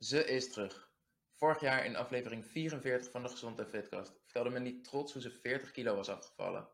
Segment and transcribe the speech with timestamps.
[0.00, 0.92] Ze is terug.
[1.34, 5.30] Vorig jaar in aflevering 44 van de Gezond en Fitcast vertelde niet trots hoe ze
[5.30, 6.68] 40 kilo was afgevallen.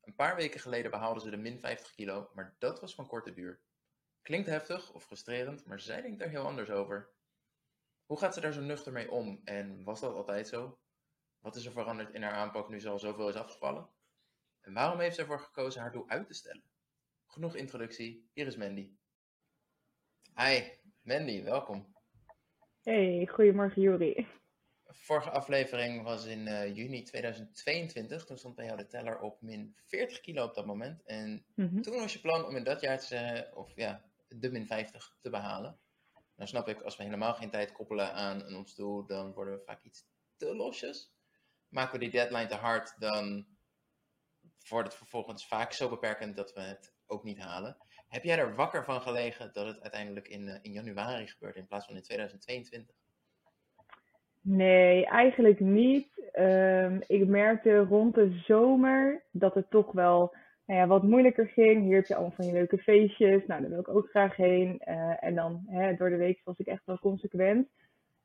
[0.00, 3.32] Een paar weken geleden behaalde ze de min 50 kilo, maar dat was van korte
[3.32, 3.60] duur.
[4.22, 7.10] Klinkt heftig of frustrerend, maar zij denkt er heel anders over.
[8.04, 10.78] Hoe gaat ze daar zo nuchter mee om en was dat altijd zo?
[11.38, 13.90] Wat is er veranderd in haar aanpak nu ze al zoveel is afgevallen?
[14.60, 16.64] En waarom heeft ze ervoor gekozen haar doel uit te stellen?
[17.26, 18.96] Genoeg introductie, hier is Mandy.
[20.34, 20.70] Hi,
[21.02, 21.91] Mandy, welkom.
[22.82, 24.26] Hey, goedemorgen Juri.
[24.86, 28.24] Vorige aflevering was in uh, juni 2022.
[28.24, 31.02] Toen stond bij jou de teller op min 40 kilo op dat moment.
[31.04, 31.80] En Mhm.
[31.80, 35.30] toen was je plan om in dat jaar te of ja, de min 50 te
[35.30, 35.78] behalen.
[36.36, 39.54] Nou snap ik, als we helemaal geen tijd koppelen aan een ons doel, dan worden
[39.54, 40.04] we vaak iets
[40.36, 41.12] te losjes.
[41.68, 43.46] Maken we die deadline te hard, dan
[44.68, 47.76] wordt het vervolgens vaak zo beperkend dat we het ook niet halen.
[48.12, 51.66] Heb jij er wakker van gelegen dat het uiteindelijk in, eh, in januari gebeurde in
[51.66, 52.94] plaats van in 2022?
[54.40, 56.30] Nee, eigenlijk niet.
[56.32, 60.34] Ehm, ik merkte rond de zomer dat het toch wel
[60.66, 61.82] nou ja, wat moeilijker ging.
[61.82, 63.46] Hier heb je allemaal van die leuke feestjes.
[63.46, 64.78] Nou, daar wil ik ook graag heen.
[64.78, 67.68] Eh, en dan hè, door de week was ik echt wel consequent.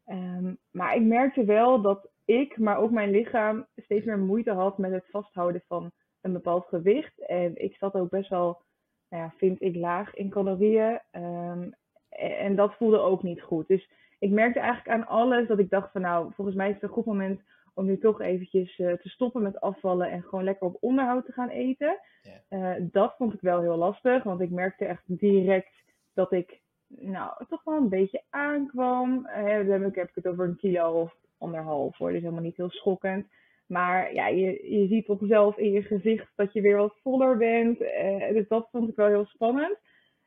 [0.06, 4.78] Ehm, maar ik merkte wel dat ik, maar ook mijn lichaam, steeds meer moeite had
[4.78, 7.26] met het vasthouden van een bepaald gewicht.
[7.26, 8.66] En ik zat ook best wel,
[9.10, 11.00] nou ja, vind ik, laag in calorieën.
[11.12, 11.70] Ehm,
[12.10, 13.68] en, en dat voelde ook niet goed.
[13.68, 16.84] Dus ik merkte eigenlijk aan alles dat ik dacht van nou, volgens mij is het
[16.84, 17.42] een goed moment
[17.74, 21.32] om nu toch eventjes eh, te stoppen met afvallen en gewoon lekker op onderhoud te
[21.32, 22.00] gaan eten.
[22.48, 25.84] Eh, dat vond ik wel heel lastig, want ik merkte echt direct
[26.14, 29.26] dat ik nou toch wel een beetje aankwam.
[29.26, 32.42] Eh, dan heb ik, heb ik het over een kilo of anderhalf hoor, dus helemaal
[32.42, 33.28] niet heel schokkend.
[33.68, 37.38] Maar ja, je, je ziet toch zelf in je gezicht dat je weer wat voller
[37.38, 37.82] bent.
[37.82, 39.78] Eh, dus dat vond ik wel heel spannend.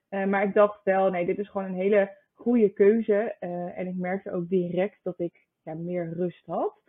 [0.09, 3.37] Eh, maar ik dacht wel, nee, dit is gewoon een hele goede keuze.
[3.39, 6.81] Eh, en ik merkte ook direct dat ik ja, meer rust had.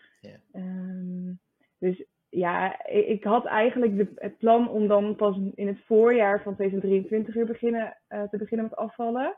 [0.51, 1.33] Ehm,
[1.79, 6.41] dus ja, ik, ik had eigenlijk de, het plan om dan pas in het voorjaar
[6.41, 9.35] van 2023 weer beginnen, te beginnen met afvallen.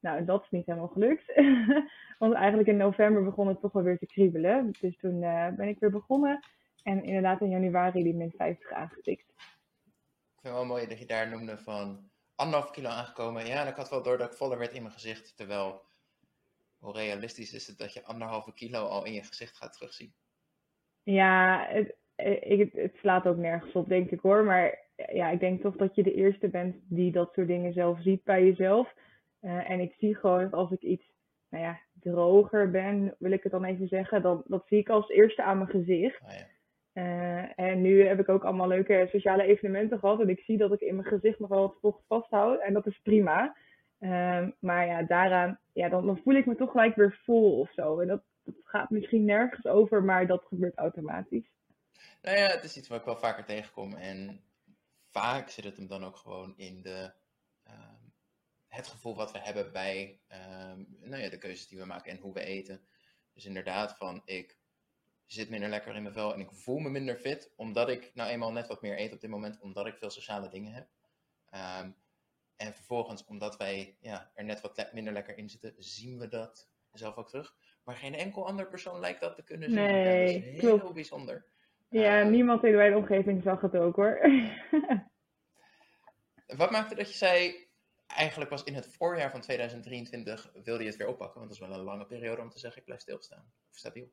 [0.00, 1.32] Nou, dat is niet helemaal gelukt.
[2.18, 4.72] Want eigenlijk in november begon het toch wel weer te kriebelen.
[4.80, 6.40] Dus toen eh, ben ik weer begonnen.
[6.82, 9.28] En inderdaad in januari die min 50 aangetikt.
[9.28, 13.46] Ik vind het wel mooi dat je daar noemde van anderhalf kilo aangekomen.
[13.46, 15.36] Ja, en ik had wel door dat ik voller werd in mijn gezicht.
[15.36, 15.82] Terwijl,
[16.78, 20.14] hoe realistisch is het dat je anderhalve kilo al in je gezicht gaat terugzien?
[21.02, 24.44] Ja, het, eh, ik, het slaat ook nergens op, denk ik hoor.
[24.44, 24.78] Maar
[25.12, 28.24] ja, ik denk toch dat je de eerste bent die dat soort dingen zelf ziet
[28.24, 28.94] bij jezelf.
[29.40, 31.04] Eh, en ik zie gewoon dat als ik iets,
[31.48, 35.08] nou ja, droger ben, wil ik het dan even zeggen, dan, dat zie ik als
[35.08, 36.20] eerste aan mijn gezicht.
[36.22, 36.46] Oh ja.
[36.92, 40.20] Eh, en nu heb ik ook allemaal leuke sociale evenementen gehad.
[40.20, 42.60] En ik zie dat ik in mijn gezicht nog wel wat vocht vasthoud.
[42.60, 43.56] En dat is prima.
[43.98, 47.72] Ehm, maar ja, daaraan, ja, dan, dan voel ik me toch gelijk weer vol of
[47.72, 48.00] zo.
[48.00, 51.50] En dat, dat gaat misschien nergens over, maar dat gebeurt automatisch.
[52.22, 53.94] Nou ja, het is iets wat ik wel vaker tegenkom.
[53.94, 54.40] En
[55.10, 57.12] vaak zit het hem dan ook gewoon in de,
[58.70, 62.18] het gevoel wat we hebben bij ehm, nou ja, de keuzes die we maken en
[62.18, 62.80] hoe we eten.
[63.32, 64.58] Dus inderdaad, van ik
[65.26, 68.30] zit minder lekker in mijn vel en ik voel me minder fit, omdat ik nou
[68.30, 70.88] eenmaal net wat meer eet op dit moment, omdat ik veel sociale dingen heb.
[71.50, 71.90] Ehm,
[72.56, 76.28] en vervolgens, omdat wij ja, er net wat le- minder lekker in zitten, zien we
[76.28, 77.54] dat zelf ook terug.
[77.84, 79.78] Maar geen enkel ander persoon lijkt dat te kunnen zien.
[79.78, 80.94] En Nee, dat is heel klopt.
[80.94, 81.46] bijzonder.
[81.88, 84.20] Ja, Ehm, niemand in mijn omgeving zag het ook hoor.
[86.56, 87.68] Wat maakte dat je zei,
[88.16, 91.38] eigenlijk was in het voorjaar van 2023 wilde je het weer oppakken?
[91.38, 93.44] Want dat is wel een lange periode om te zeggen, ik blijf stilstaan.
[93.70, 94.08] Of stabiel.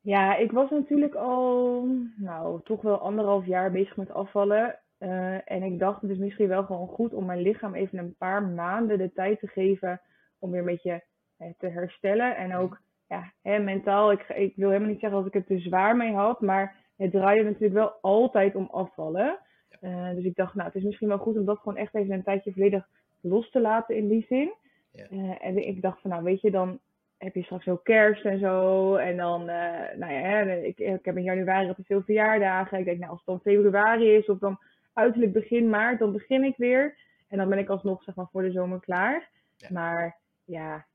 [0.00, 1.84] Ja, ik was natuurlijk al,
[2.16, 4.78] nou, toch wel anderhalf jaar bezig met afvallen.
[4.98, 8.16] Eh, en ik dacht, het is misschien wel gewoon goed om mijn lichaam even een
[8.16, 10.00] paar maanden de tijd te geven
[10.38, 11.04] om weer een beetje
[11.36, 12.36] eh, te herstellen.
[12.36, 15.58] En ook, ja, hè, mentaal, ik, ik wil helemaal niet zeggen dat ik het te
[15.58, 19.38] zwaar mee had, maar het draaide natuurlijk wel altijd om afvallen.
[19.80, 22.14] Eh, dus ik dacht, nou, het is misschien wel goed om dat gewoon echt even
[22.14, 22.88] een tijdje volledig
[23.24, 24.54] los te laten in die zin.
[24.92, 25.04] Ja.
[25.10, 26.78] Eh, en ik dacht van, nou, weet je, dan
[27.18, 28.94] heb je straks ook kerst en zo.
[28.94, 32.78] En dan, eh, nou ja, hè, ik, ik heb in januari heb ik veel verjaardagen.
[32.78, 34.58] Ik denk, nou, als het dan februari is of dan
[34.92, 36.98] uiterlijk begin maart, dan begin ik weer.
[37.28, 39.28] En dan ben ik alsnog, zeg maar, voor de zomer klaar.
[39.56, 39.68] Ja.
[39.72, 40.86] Maar ja,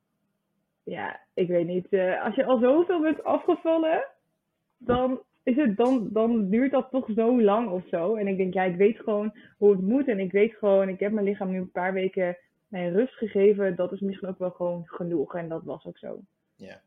[0.84, 1.88] ja, ik weet niet.
[1.90, 4.06] eh, als je al zoveel bent afgevallen,
[4.78, 8.16] dan, is het, dan, dan duurt dat toch zo lang of zo.
[8.16, 10.08] En ik denk, ja, ik weet gewoon hoe het moet.
[10.08, 12.38] En ik weet gewoon, ik heb mijn lichaam nu een paar weken
[12.68, 13.76] nee, rust gegeven.
[13.76, 15.36] Dat is misschien ook wel gewoon genoeg.
[15.36, 16.22] En dat was ook zo.
[16.56, 16.82] Ja.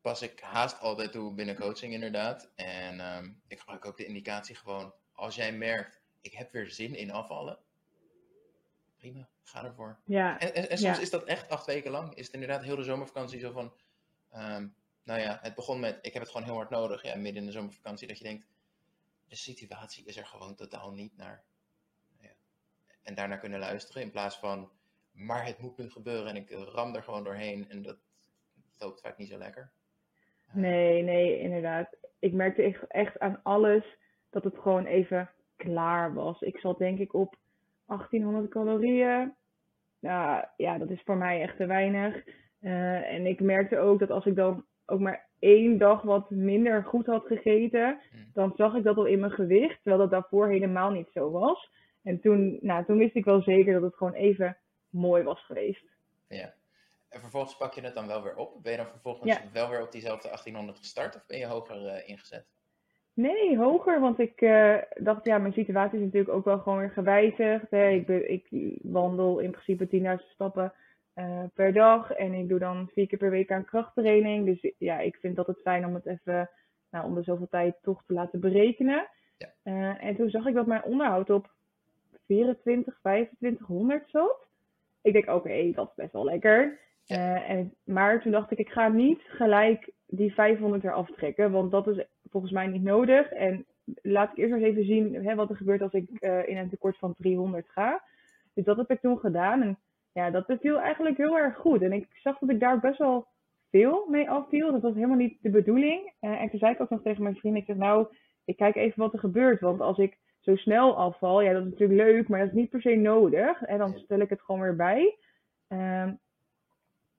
[0.00, 2.52] Pas ik haast altijd toe binnen coaching inderdaad.
[2.54, 6.94] En ehm, ik gebruik ook de indicatie gewoon, als jij merkt, ik heb weer zin
[6.94, 7.58] in afvallen.
[8.96, 9.98] prima, ga ervoor.
[10.04, 11.02] Ja, En, en, en soms ja.
[11.02, 12.14] is dat echt acht weken lang.
[12.14, 13.72] Is het inderdaad heel de zomervakantie zo van,
[14.30, 14.66] ehm,
[15.04, 17.02] nou ja, het begon met, ik heb het gewoon heel hard nodig.
[17.02, 18.46] Ja, midden in de zomervakantie dat je denkt,
[19.28, 21.42] de situatie is er gewoon totaal niet naar.
[22.18, 22.34] Nou ja.
[23.02, 24.70] En daarnaar kunnen luisteren in plaats van,
[25.12, 27.68] maar het moet nu gebeuren en ik ram er gewoon doorheen.
[27.70, 27.96] En dat
[28.78, 29.72] loopt vaak niet zo lekker.
[30.46, 31.96] Eh, Nee, nee, inderdaad.
[32.18, 33.84] Ik merkte echt- echt aan alles
[34.30, 36.40] dat het gewoon even klaar was.
[36.40, 37.36] Ik zat denk ik op
[37.86, 39.34] 1800 calorieën.
[39.98, 42.24] Nou, ja, dat is voor mij echt te weinig.
[42.60, 46.84] Eh, en ik merkte ook dat als ik dan ook maar één dag wat minder
[46.84, 48.30] goed had gegeten, Hmm.
[48.32, 51.70] dan zag ik dat al in mijn gewicht, terwijl dat daarvoor helemaal niet zo was.
[52.02, 54.56] En toen, nou, toen wist ik wel zeker dat het gewoon even
[54.90, 55.84] mooi was geweest.
[56.28, 56.52] Ja.
[57.08, 58.62] En vervolgens pak je het dan wel weer op.
[58.62, 59.40] Ben je dan vervolgens Ja.
[59.52, 62.46] wel weer op diezelfde 1800 gestart of ben je hoger eh, ingezet?
[63.14, 66.90] Nee, hoger, want ik eh, dacht, ja, mijn situatie is natuurlijk ook wel gewoon weer
[66.90, 67.70] gewijzigd.
[67.70, 67.88] Hè.
[67.88, 68.46] Ik, ben, ik
[68.82, 69.86] wandel in principe
[70.22, 70.72] 10.000 stappen
[71.14, 74.46] eh, per dag en ik doe dan vier keer per week aan krachttraining.
[74.46, 76.50] Dus ja, ik vind dat het fijn om het even,
[76.90, 79.08] nou, om de zoveel tijd toch te laten berekenen.
[79.38, 79.48] Ja.
[79.62, 81.50] Eh, en toen zag ik dat mijn onderhoud op
[82.26, 84.46] 24, 2500 zat.
[85.02, 86.78] Ik denk, oké, dat is best wel lekker.
[87.04, 87.16] Ja.
[87.16, 91.70] Eh, en, maar toen dacht ik, ik ga niet gelijk die 500 eraf trekken, want
[91.70, 93.30] dat is volgens mij niet nodig.
[93.32, 93.66] En
[94.02, 96.08] laat ik eerst maar eens even zien hè, wat er gebeurt als ik
[96.46, 98.02] in een tekort van 300 ga.
[98.54, 99.62] Dus dat heb ik toen gedaan.
[99.62, 99.78] En
[100.12, 101.82] ja, dat beviel eigenlijk heel erg goed.
[101.82, 103.26] En ik zag dat ik daar best wel
[103.70, 104.72] veel mee afviel.
[104.72, 106.12] Dat was helemaal niet de bedoeling.
[106.20, 108.06] Eh, en toen zei ik ook nog tegen mijn vriend, ik zeg nou,
[108.44, 109.60] ik kijk even wat er gebeurt.
[109.60, 112.70] Want als ik zo snel afval, ja, dat is natuurlijk leuk, maar dat is niet
[112.70, 113.62] per se nodig.
[113.62, 115.16] En dan stel ik het gewoon weer bij.
[115.68, 116.12] Ehm,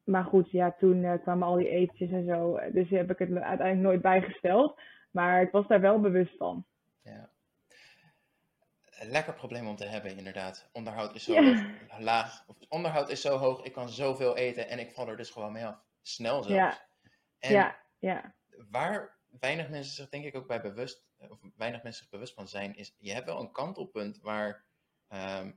[0.04, 2.60] maar goed, ja, toen eh, kwamen al die etentjes en zo.
[2.72, 4.80] Dus heb ik het me uiteindelijk nooit bijgesteld.
[5.12, 6.64] Maar ik was daar wel bewust van.
[7.04, 7.30] Ja.
[9.04, 10.70] Een Lekker probleem om te hebben, inderdaad.
[10.72, 11.78] Onderhoud is zo Ja.
[12.00, 12.44] laag.
[12.48, 15.52] Of onderhoud is zo hoog, ik kan zoveel eten en ik val er dus gewoon
[15.52, 15.84] mee af.
[16.02, 16.78] Snel zelfs.
[16.78, 16.88] Ja.
[17.40, 18.36] En Ja, ja.
[18.70, 22.48] waar weinig mensen zich denk ik ook bij bewust, of weinig mensen zich bewust van
[22.48, 24.66] zijn, is je hebt wel een kantelpunt waar
[25.08, 25.52] ehm,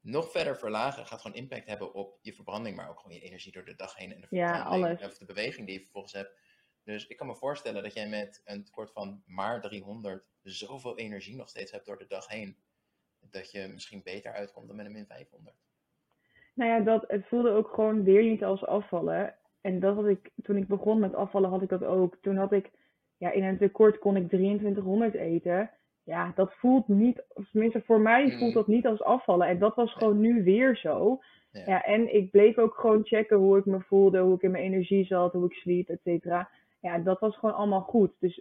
[0.00, 3.52] nog verder verlagen gaat gewoon impact hebben op je verbranding, maar ook gewoon je energie
[3.52, 5.02] door de dag heen en de Ja, alles.
[5.02, 6.38] of de beweging die je vervolgens hebt.
[6.86, 11.36] Dus ik kan me voorstellen dat jij met een tekort van maar 300 zoveel energie
[11.36, 12.56] nog steeds hebt door de dag heen,
[13.20, 15.56] dat je misschien beter uitkomt dan met een min 500.
[16.54, 19.34] Nou ja, dat, het voelde ook gewoon weer niet als afvallen.
[19.60, 22.16] En dat had ik, toen ik begon met afvallen, had ik dat ook.
[22.20, 22.70] Toen had ik,
[23.16, 25.70] ja, in een tekort kon ik 2300 eten.
[26.02, 27.22] Ja, dat voelt niet,
[27.52, 28.38] tenminste voor mij Mm.
[28.38, 29.48] voelt dat niet als afvallen.
[29.48, 31.22] En dat was gewoon nu weer zo.
[31.50, 31.62] Ja.
[31.66, 34.64] Ja, en ik bleef ook gewoon checken hoe ik me voelde, hoe ik in mijn
[34.64, 36.50] energie zat, hoe ik sliep, et cetera.
[36.80, 38.12] Ja, dat was gewoon allemaal goed.
[38.18, 38.40] Dus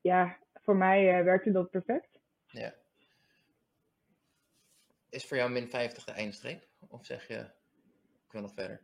[0.00, 2.18] ja, voor mij eh, werkte dat perfect.
[2.46, 2.74] Ja.
[5.08, 6.68] Is voor jou min 50 de eindstreep?
[6.88, 7.38] Of zeg je,
[8.26, 8.82] ik wil nog verder?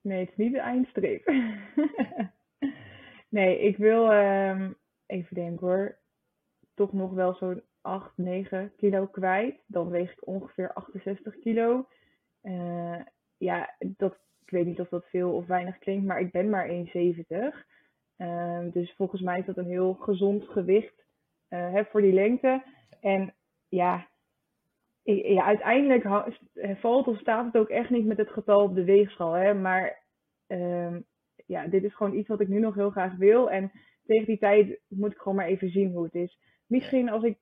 [0.00, 1.26] Nee, het is niet de eindstreep.
[3.28, 4.72] nee, ik wil, ehm,
[5.06, 5.98] even denken hoor,
[6.74, 9.62] toch nog wel zo'n 8, 9 kilo kwijt.
[9.66, 11.88] Dan weeg ik ongeveer 68 kilo.
[12.40, 13.00] Eh,
[13.36, 16.68] ja, dat, ik weet niet of dat veel of weinig klinkt, maar ik ben maar
[16.68, 17.73] 1,70.
[18.24, 21.04] Ehm, dus volgens mij is dat een heel gezond gewicht
[21.48, 22.62] eh, hè, voor die lengte.
[23.00, 23.34] En
[23.68, 24.08] ja,
[25.02, 26.28] ja uiteindelijk ha-
[26.80, 29.32] valt of staat het ook echt niet met het getal op de weegschaal.
[29.32, 29.54] Hè?
[29.54, 30.02] Maar
[30.46, 31.00] ehm,
[31.46, 33.50] ja, dit is gewoon iets wat ik nu nog heel graag wil.
[33.50, 33.72] En
[34.06, 36.38] tegen die tijd moet ik gewoon maar even zien hoe het is.
[36.66, 37.38] Misschien als ik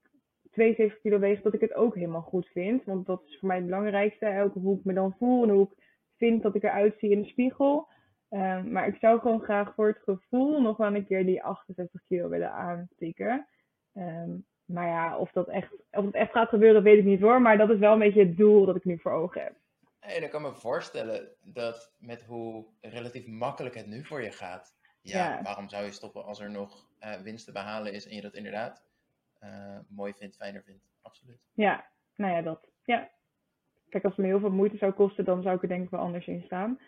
[0.50, 2.84] 72 kilo weeg, dat ik het ook helemaal goed vind.
[2.84, 4.24] Want dat is voor mij het belangrijkste.
[4.26, 5.84] hè, Ook hoe ik me dan voel en hoe ik
[6.16, 7.88] vind dat ik eruit zie in de spiegel.
[8.32, 12.00] Ehm, maar ik zou gewoon graag voor het gevoel nog wel een keer die 68
[12.08, 13.46] kilo willen aantikken.
[13.92, 14.30] Ehm,
[14.64, 17.42] maar ja, of dat echt, of het echt gaat gebeuren, weet ik niet hoor.
[17.42, 19.54] Maar dat is wel een beetje het doel dat ik nu voor ogen heb.
[20.00, 24.74] En ik kan me voorstellen dat met hoe relatief makkelijk het nu voor je gaat,
[25.00, 25.42] ja, Ja.
[25.42, 28.34] waarom zou je stoppen als er nog eh, winst te behalen is en je dat
[28.34, 28.84] inderdaad
[29.38, 30.84] eh, mooi vindt, fijner vindt?
[31.02, 31.40] Absoluut.
[31.52, 31.86] Ja,
[32.16, 32.68] nou ja, dat.
[32.84, 33.10] Ja.
[33.88, 35.90] Kijk, als het me heel veel moeite zou kosten, dan zou ik er denk ik
[35.90, 36.78] wel anders in staan.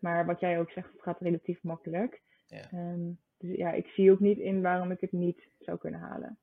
[0.00, 2.22] Maar wat jij ook zegt, het gaat relatief makkelijk.
[2.48, 6.38] Ehm, dus ja, ik zie ook niet in waarom ik het niet zou kunnen halen.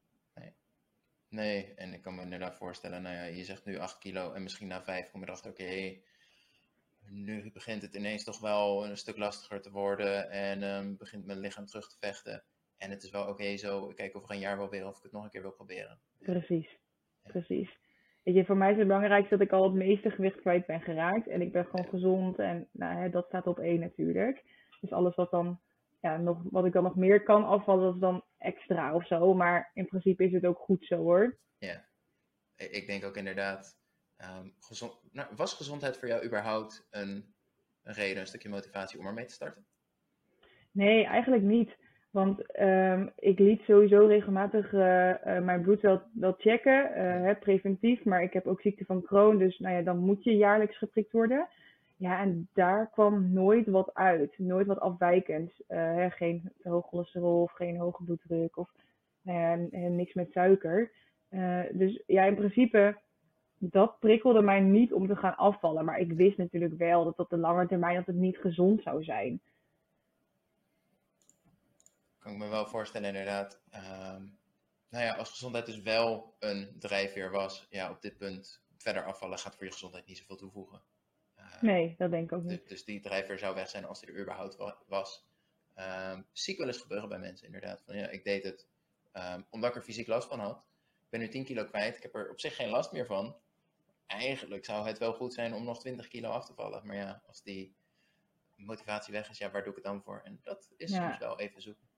[1.30, 4.44] Nee, en ik kan me inderdaad voorstellen, nou ja, je zegt nu 8 kilo en
[4.44, 5.98] misschien na 5 kom je erachter, oké,
[7.10, 11.40] nu begint het ineens toch wel een stuk lastiger te worden en ehm, begint mijn
[11.40, 12.44] lichaam terug te vechten.
[12.78, 15.04] En het is wel oké zo, ik kijk over een jaar wel weer of ik
[15.04, 16.00] het nog een keer wil proberen.
[16.18, 16.70] Precies,
[17.24, 17.32] Ja.
[17.32, 17.78] precies.
[18.30, 20.82] Weet je, voor mij is het belangrijkste dat ik al het meeste gewicht kwijt ben
[20.82, 21.28] geraakt.
[21.28, 24.44] En ik ben gewoon gezond en nou, hè, dat staat op één natuurlijk.
[24.82, 25.60] Dus alles wat, dan,
[26.02, 29.34] ja, nog, wat ik dan nog meer kan afvallen, dat is dan extra of zo.
[29.34, 31.38] Maar in principe is het ook goed zo hoor.
[31.58, 31.86] Ja,
[32.56, 33.80] ik ik denk ook inderdaad,
[34.20, 37.34] Ehm, gezond, nou, was gezondheid voor jou überhaupt een,
[37.84, 39.66] een reden, een stukje motivatie om ermee te starten?
[40.72, 41.78] Nee, eigenlijk niet.
[42.12, 47.36] Want ehm, ik liet sowieso regelmatig uh, uh, mijn bloed wel, wel checken, uh, hè,
[47.36, 48.04] preventief.
[48.04, 51.12] Maar ik heb ook ziekte van Crohn, dus nou ja, dan moet je jaarlijks geprikt
[51.12, 51.48] worden.
[51.98, 54.34] Ja, en daar kwam nooit wat uit.
[54.38, 55.64] Nooit wat afwijkends.
[55.68, 58.70] Hè, geen hoog cholesterol of geen hoge bloeddruk of
[59.22, 60.92] nou niks met suiker.
[61.72, 62.98] dus ja, in principe,
[63.58, 65.86] dat prikkelde mij niet om te gaan afvallen.
[65.86, 69.04] Maar ik wist natuurlijk wel dat op de lange termijn dat het niet gezond zou
[69.04, 69.42] zijn
[72.20, 73.60] kan ik me wel voorstellen inderdaad.
[73.74, 74.38] Um,
[74.90, 79.40] nou ja, als gezondheid dus wel een drijfveer was, ja, op dit punt verder afvallen
[79.40, 80.82] gaat voor je gezondheid niet zoveel toevoegen.
[81.38, 82.60] Uh, nee, dat denk ik ook niet.
[82.60, 84.58] Dus, dus die drijfveer zou weg zijn als die er überhaupt
[84.88, 85.28] was.
[85.76, 87.82] Um, zie ik wel eens gebeuren bij mensen inderdaad.
[87.86, 88.68] Van, ja, ik deed het
[89.14, 90.58] um, omdat ik er fysiek last van had.
[91.02, 91.96] Ik ben nu 10 kilo kwijt.
[91.96, 93.36] Ik heb er op zich geen last meer van.
[94.08, 96.88] Eigenlijk zou het wel goed zijn om nog 20 kilo af te vallen.
[96.88, 97.76] Maar ja, als die
[98.56, 100.22] motivatie weg is, ja, waar doe ik het dan voor?
[100.24, 101.08] En dat is ja.
[101.08, 101.89] soms wel even zoeken.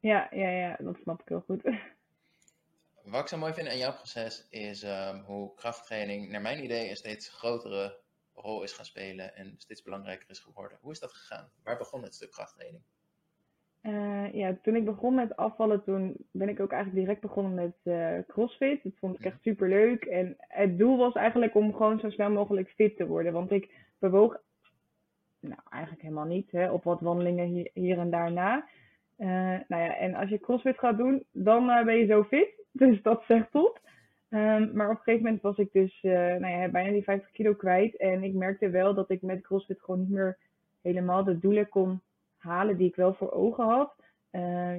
[0.00, 1.62] Ja, ja, ja, dat snap ik heel goed.
[3.04, 6.90] Wat ik zo mooi vind aan jouw proces is um, hoe krachttraining, naar mijn idee,
[6.90, 7.98] een steeds grotere
[8.34, 10.78] rol is gaan spelen en steeds belangrijker is geworden.
[10.80, 11.50] Hoe is dat gegaan?
[11.64, 12.82] Waar begon het stuk krachttraining?
[13.82, 17.76] Uh, ja, toen ik begon met afvallen, toen ben ik ook eigenlijk direct begonnen met
[17.82, 18.82] uh, CrossFit.
[18.82, 20.04] Dat vond ik echt super leuk.
[20.04, 23.32] En het doel was eigenlijk om gewoon zo snel mogelijk fit te worden.
[23.32, 24.40] Want ik bewoog,
[25.40, 28.68] nou eigenlijk helemaal niet, hè, op wat wandelingen hier, hier en daarna.
[29.20, 29.26] Uh,
[29.68, 32.48] nou ja, en als je CrossFit gaat doen, dan uh, ben je zo fit.
[32.72, 33.80] Dus dat zegt top.
[34.28, 37.30] Um, maar op een gegeven moment was ik dus uh, nou ja, bijna die 50
[37.30, 37.96] kilo kwijt.
[37.96, 40.38] En ik merkte wel dat ik met CrossFit gewoon niet meer
[40.80, 42.00] helemaal de doelen kon
[42.36, 43.94] halen die ik wel voor ogen had.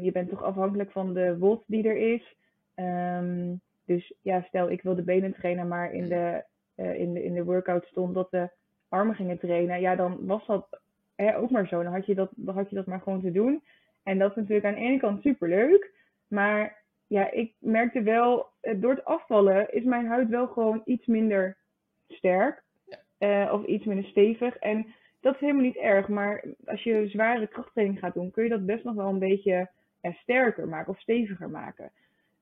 [0.02, 2.36] je bent toch afhankelijk van de WOD die er is.
[2.76, 6.44] Um, dus ja, stel ik wil de benen trainen, maar in de,
[6.76, 8.50] in de, in de workout stond dat de
[8.90, 9.82] armen gingen trainen.
[9.82, 10.80] Ja, dan was dat
[11.16, 11.84] ook maar zo.
[11.84, 13.64] Dan had, je dat, dan had je dat maar gewoon te doen.
[14.04, 15.92] En dat is natuurlijk aan de ene kant super leuk.
[16.28, 21.06] Maar ja, ik merkte wel, eh, door het afvallen is mijn huid wel gewoon iets
[21.06, 21.58] minder
[22.08, 22.64] sterk.
[23.20, 24.58] Uh, of iets minder stevig.
[24.58, 24.86] En
[25.20, 26.08] dat is helemaal niet erg.
[26.08, 29.70] Maar als je zware krachttraining gaat doen, kun je dat best nog wel een beetje
[30.02, 31.92] ja, sterker maken of steviger maken.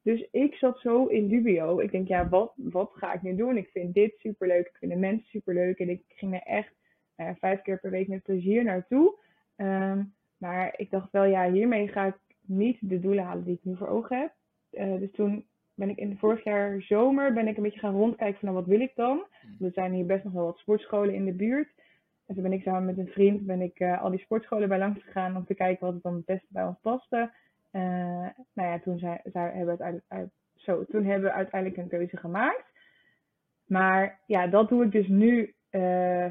[0.02, 1.80] Dus ik zat zo in dubio.
[1.80, 3.58] Ik denk, ja, wat, wat ga ik nu doen?
[3.58, 4.68] Ik vind dit superleuk.
[4.68, 5.80] Ik vind de mensen superleuk.
[5.80, 6.74] En ik ging er echt
[7.18, 9.16] uh, vijf keer per week met plezier naartoe.
[9.58, 13.64] Um, maar ik dacht wel, ja, hiermee ga ik niet de doelen halen die ik
[13.64, 14.34] nu voor ogen heb.
[14.72, 18.40] Uh, dus toen ben ik in vorig jaar zomer ben ik een beetje gaan rondkijken
[18.40, 19.26] van nou, wat wil ik dan.
[19.42, 19.66] Hmm.
[19.66, 21.70] Er zijn hier best nog wel wat sportscholen in de buurt.
[22.26, 24.78] En toen ben ik samen met een vriend ben ik, uh, al die sportscholen bij
[24.78, 27.32] langs gegaan om te kijken wat het dan het beste bij ons paste.
[27.72, 27.82] Uh,
[28.54, 32.66] nou ja, toen, hebben uiteindelijk, uit, zo, toen hebben we uiteindelijk een keuze gemaakt.
[33.68, 35.82] Maar ja, dat doe ik dus nu uh,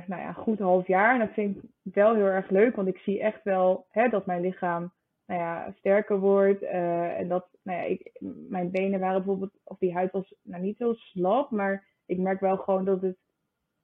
[0.07, 1.12] nou ja, goed half jaar.
[1.12, 4.26] En dat vind ik wel heel erg leuk, want ik zie echt wel hè, dat
[4.26, 4.92] mijn lichaam
[5.26, 6.62] nou ja, sterker wordt.
[6.62, 8.11] Uh, en dat nou ja, ik,
[8.49, 12.40] mijn benen waren bijvoorbeeld, of die huid was nou niet heel slap, maar ik merk
[12.40, 13.16] wel gewoon dat het,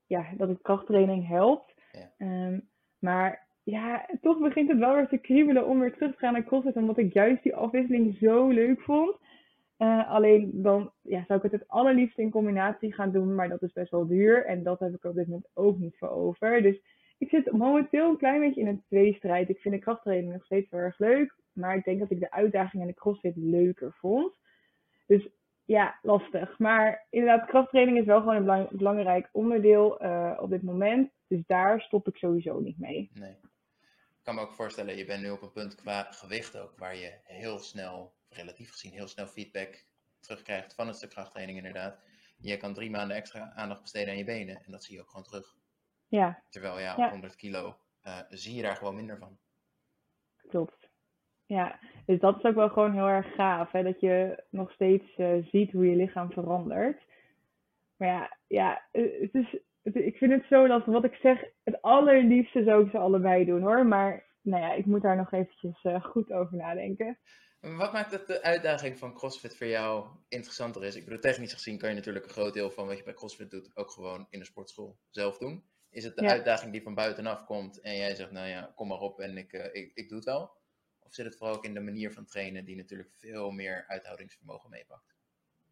[0.07, 1.75] ja, dat het krachttraining helpt.
[1.93, 2.27] Ja.
[2.47, 2.69] Um,
[2.99, 6.45] maar ja, toch begint het wel weer te kriebelen om weer terug te gaan naar
[6.45, 9.17] CrossFit, omdat ik juist die afwisseling zo leuk vond.
[9.79, 13.63] Uh, alleen dan ja, zou ik het het allerliefst in combinatie gaan doen, maar dat
[13.63, 14.45] is best wel duur.
[14.45, 16.63] En dat heb ik op dit moment ook niet voor over.
[16.63, 16.81] Dus
[17.19, 19.49] ik zit momenteel een klein beetje in een tweestrijd.
[19.49, 21.35] Ik vind de krachttraining nog steeds heel erg leuk.
[21.53, 24.37] Maar ik denk dat ik de uitdaging en de crossfit leuker vond.
[25.07, 25.29] Dus
[25.65, 26.59] ja, lastig.
[26.59, 31.11] Maar inderdaad, krachttraining is wel gewoon een belang belangrijk onderdeel uh, op dit moment.
[31.27, 33.11] Dus daar stop ik sowieso niet mee.
[33.15, 33.31] Nee.
[33.31, 36.97] Ik kan me ook voorstellen, je bent nu op een punt qua gewicht ook, waar
[36.97, 39.85] je heel snel relatief gezien heel snel feedback
[40.21, 41.99] terugkrijgt van het stuk krachttraining inderdaad.
[42.37, 45.09] Je kan drie maanden extra aandacht besteden aan je benen en dat zie je ook
[45.09, 45.57] gewoon terug.
[46.09, 46.43] Ja.
[46.49, 47.77] Terwijl ja, op 100 kilo
[48.07, 49.39] uh, zie je daar gewoon minder van.
[50.49, 50.89] Klopt.
[51.47, 53.83] Ja, dus dat is ook wel gewoon heel erg gaaf, hè?
[53.83, 57.03] dat je nog steeds uh, ziet hoe je lichaam verandert.
[57.97, 61.83] Maar ja, ja het is, het, ik vind het zo dat wat ik zeg, het
[61.83, 63.87] allerliefste zou ik ze allebei doen hoor.
[63.87, 67.19] Maar nou ja, ik moet daar nog eventjes uh, goed over nadenken.
[67.65, 70.97] Wat maakt het de uitdaging van CrossFit voor jou interessanter is?
[70.97, 73.51] Ik bedoel, technisch gezien kan je natuurlijk een groot deel van wat je bij CrossFit
[73.51, 75.65] doet ook gewoon in de sportschool zelf doen.
[75.91, 79.01] Is het de uitdaging die van buitenaf komt en jij zegt, nou ja, kom maar
[79.01, 80.51] op en ik, uh, ik, ik doe het wel?
[81.01, 84.71] Of zit het vooral ook in de manier van trainen die natuurlijk veel meer uithoudingsvermogen
[84.71, 85.15] meepakt?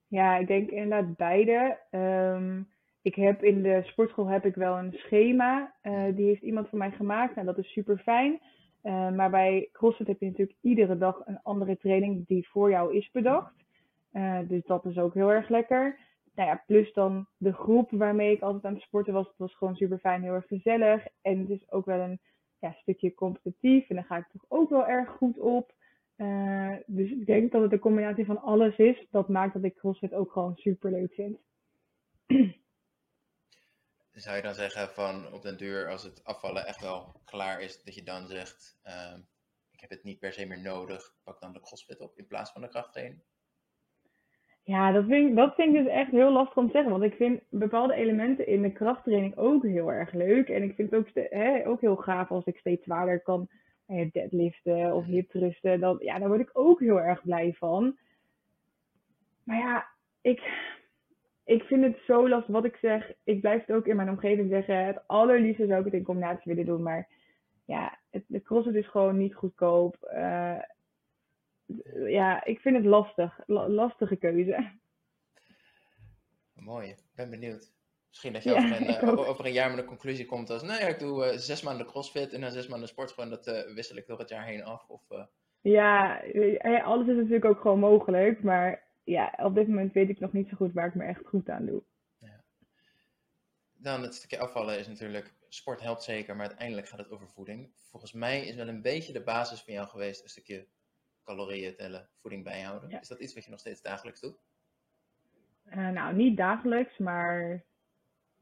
[0.09, 1.79] Ja, ik denk inderdaad beide.
[1.91, 2.69] Um,
[3.03, 5.75] ik heb in de sportschool heb ik wel een schema.
[5.83, 7.35] Uh, die heeft iemand voor mij gemaakt.
[7.35, 8.41] Nou, dat is super fijn.
[8.83, 12.97] Uh, maar bij CrossFit heb je natuurlijk iedere dag een andere training die voor jou
[12.97, 13.55] is bedacht.
[14.13, 15.99] Uh, dus dat is ook heel erg lekker.
[16.35, 19.27] nou ja, plus dan de groep waarmee ik altijd aan het sporten was.
[19.27, 21.07] Het was gewoon super fijn, heel erg gezellig.
[21.23, 22.21] En het is ook wel een
[22.59, 23.89] ja, stukje competitief.
[23.89, 25.73] En daar ga ik toch ook wel erg goed op.
[26.17, 29.07] Uh, dus ik denk dat het een combinatie van alles is.
[29.11, 31.39] Dat maakt dat ik CrossFit ook gewoon super leuk vind.
[34.13, 37.83] Zou je dan zeggen van op den duur, als het afvallen echt wel klaar is,
[37.83, 39.19] dat je dan zegt, uh,
[39.71, 42.53] ik heb het niet per se meer nodig, pak dan de CrossFit op in plaats
[42.53, 43.23] van de krachttraining?
[44.65, 46.91] Ja, dat vind, ik, dat vind ik dus echt heel lastig om te zeggen.
[46.91, 50.49] Want ik vind bepaalde elementen in de krachttraining ook heel erg leuk.
[50.49, 53.49] En ik vind het ook, hè, ook heel gaaf als ik steeds zwaarder kan
[54.13, 55.81] deadliften of hipthrusten.
[55.81, 57.99] Dan, ja, daar word ik ook heel erg blij van.
[59.45, 59.87] Maar ja,
[60.21, 60.41] ik,
[61.45, 62.53] ik vind het zo lastig.
[62.53, 64.87] Wat ik zeg, ik blijf het ook in mijn omgeving zeggen.
[64.87, 66.83] Het allerliefste zou ik het in combinatie willen doen.
[66.83, 67.09] Maar
[67.65, 69.97] ja, het, de crossfit is gewoon niet goedkoop.
[70.15, 70.59] Uh,
[72.07, 73.39] ja, ik vind het lastig.
[73.47, 74.71] lastige keuze.
[76.55, 77.73] Mooi, ik ben benieuwd.
[78.09, 80.81] Misschien dat je over, een, uh, over, een, jaar met een conclusie komt als, nou
[80.81, 83.75] ja, ik doe uh, zes maanden crossfit en dan zes maanden sport, gewoon dat uh,
[83.75, 84.89] wissel ik door het jaar heen af.
[84.89, 85.03] Of,
[85.61, 86.23] ja,
[86.85, 90.49] alles is natuurlijk ook gewoon mogelijk, maar ja, op dit moment weet ik nog niet
[90.49, 91.83] zo goed waar ik me echt goed aan doe.
[92.19, 92.45] Ja.
[93.73, 97.71] Dan het stukje afvallen is natuurlijk, sport helpt zeker, maar uiteindelijk gaat het over voeding.
[97.91, 100.67] Volgens mij is wel een beetje de basis van jou geweest, een stukje
[101.25, 102.91] calorieën tellen, voeding bijhouden.
[102.91, 104.41] Is dat iets wat je nog steeds dagelijks doet?
[105.65, 107.65] Uh, nou, niet dagelijks, maar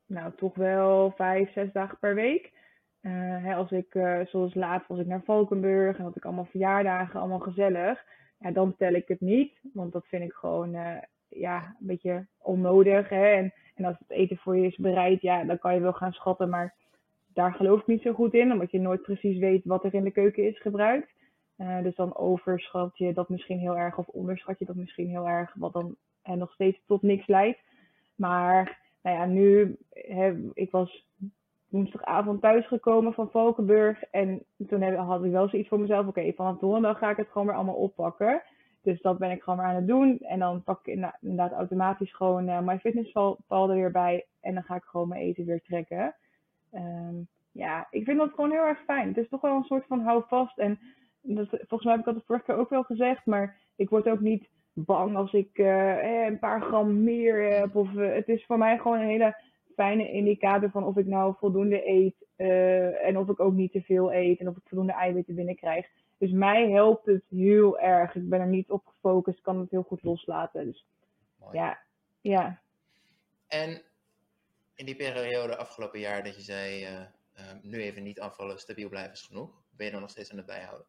[0.06, 2.52] nou, toch wel vijf, zes dagen per week.
[3.00, 3.12] Uh,
[3.44, 7.20] hè, als ik, uh, zoals laatst was ik naar Valkenburg en had ik allemaal verjaardagen,
[7.20, 8.04] allemaal gezellig.
[8.40, 10.76] Ja, dan tel ik het niet, want dat vind ik gewoon
[11.28, 13.08] ja, een beetje onnodig.
[13.08, 13.26] Hè?
[13.26, 16.12] En, en als het eten voor je is bereid, ja, dan kan je wel gaan
[16.12, 16.74] schatten, maar
[17.32, 20.04] daar geloof ik niet zo goed in, omdat je nooit precies weet wat er in
[20.04, 21.12] de keuken is gebruikt.
[21.58, 25.28] Uh, dus dan overschat je dat misschien heel erg of onderschat je dat misschien heel
[25.28, 25.96] erg, wat dan
[26.28, 27.58] uh, nog steeds tot niks leidt.
[28.14, 31.06] Maar nou ja, nu, hè, ik was
[31.70, 36.34] woensdagavond thuisgekomen van Valkenburg en toen heb, had ik wel zoiets voor mezelf, oké, okay,
[36.34, 38.42] vanaf donderdag ga ik het gewoon weer allemaal oppakken.
[38.82, 40.18] Dus dat ben ik gewoon weer aan het doen.
[40.18, 44.26] En dan pak ik inderdaad automatisch gewoon uh, mijn fitnessval er weer bij.
[44.40, 46.14] En dan ga ik gewoon mijn eten weer trekken.
[46.74, 49.08] Um, ja, ik vind dat gewoon heel erg fijn.
[49.08, 50.58] Het is toch wel een soort van hou vast.
[50.58, 50.78] En
[51.42, 54.20] volgens mij heb ik dat de vorige keer ook wel gezegd, maar ik word ook
[54.20, 57.76] niet bang als ik uh, een paar gram meer heb.
[57.76, 59.36] Of, uh, het is voor mij gewoon een hele
[59.80, 63.82] fijne indicator van of ik nou voldoende eet uh, en of ik ook niet te
[63.82, 65.86] veel eet en of ik voldoende eiwitten binnenkrijg.
[66.18, 68.14] Dus mij helpt het heel erg.
[68.14, 70.64] Ik ben er niet op gefocust, kan het heel goed loslaten.
[70.64, 70.86] Dus
[71.38, 71.58] Mooi.
[71.58, 71.78] ja,
[72.20, 72.60] ja.
[73.48, 73.82] En
[74.74, 76.86] in die periode afgelopen jaar dat je zei,
[77.62, 79.50] nu even niet afvallen, stabiel blijven is genoeg.
[79.76, 80.86] Ben je dan nog steeds aan het bijhouden?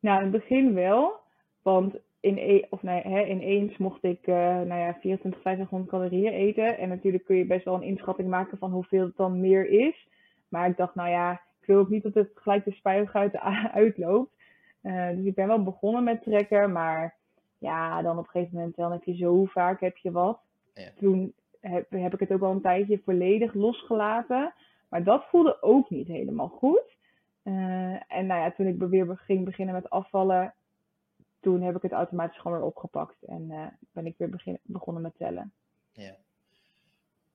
[0.00, 1.20] Nou, in het begin wel.
[1.62, 6.32] Want in, e of nee, hè, ineens mocht ik uh, nou ja, 24, 500 calorieën
[6.32, 6.78] eten.
[6.78, 10.08] En natuurlijk kun je best wel een inschatting maken van hoeveel het dan meer is.
[10.48, 13.40] Maar ik dacht, nou ja, ik wil ook niet dat het gelijk de spuigaten
[13.72, 14.32] uitloopt.
[14.82, 16.72] Uh, dus ik ben wel begonnen met trekken.
[16.72, 17.14] Maar
[17.58, 20.40] ja, dan op een gegeven moment dan heb je zo vaak heb je wat.
[20.74, 20.90] Ja.
[20.96, 24.54] Toen heb, heb ik het ook al een tijdje volledig losgelaten.
[24.88, 26.98] Maar dat voelde ook niet helemaal goed.
[27.44, 30.54] Uh, en nou ja, toen ik weer ging beginnen met afvallen,
[31.40, 35.02] toen heb ik het automatisch gewoon weer opgepakt en uh, ben ik weer begin, begonnen
[35.02, 35.52] met tellen.
[35.92, 36.16] Ja.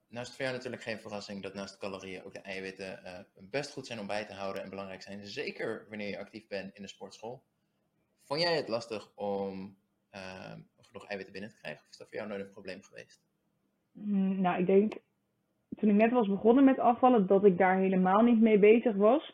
[0.08, 3.20] Nou is het voor jou natuurlijk geen verrassing dat naast calorieën ook de eiwitten uh,
[3.50, 5.26] best goed zijn om bij te houden en belangrijk zijn.
[5.26, 7.44] Zeker wanneer je actief bent in de sportschool.
[8.24, 9.78] Vond jij het lastig om
[10.78, 11.82] genoeg eiwitten binnen te krijgen?
[11.84, 13.22] Of is dat voor jou nooit een probleem geweest?
[13.92, 14.94] Mm, nou, ik denk
[15.78, 19.34] toen ik net was begonnen met afvallen, dat ik daar helemaal niet mee bezig was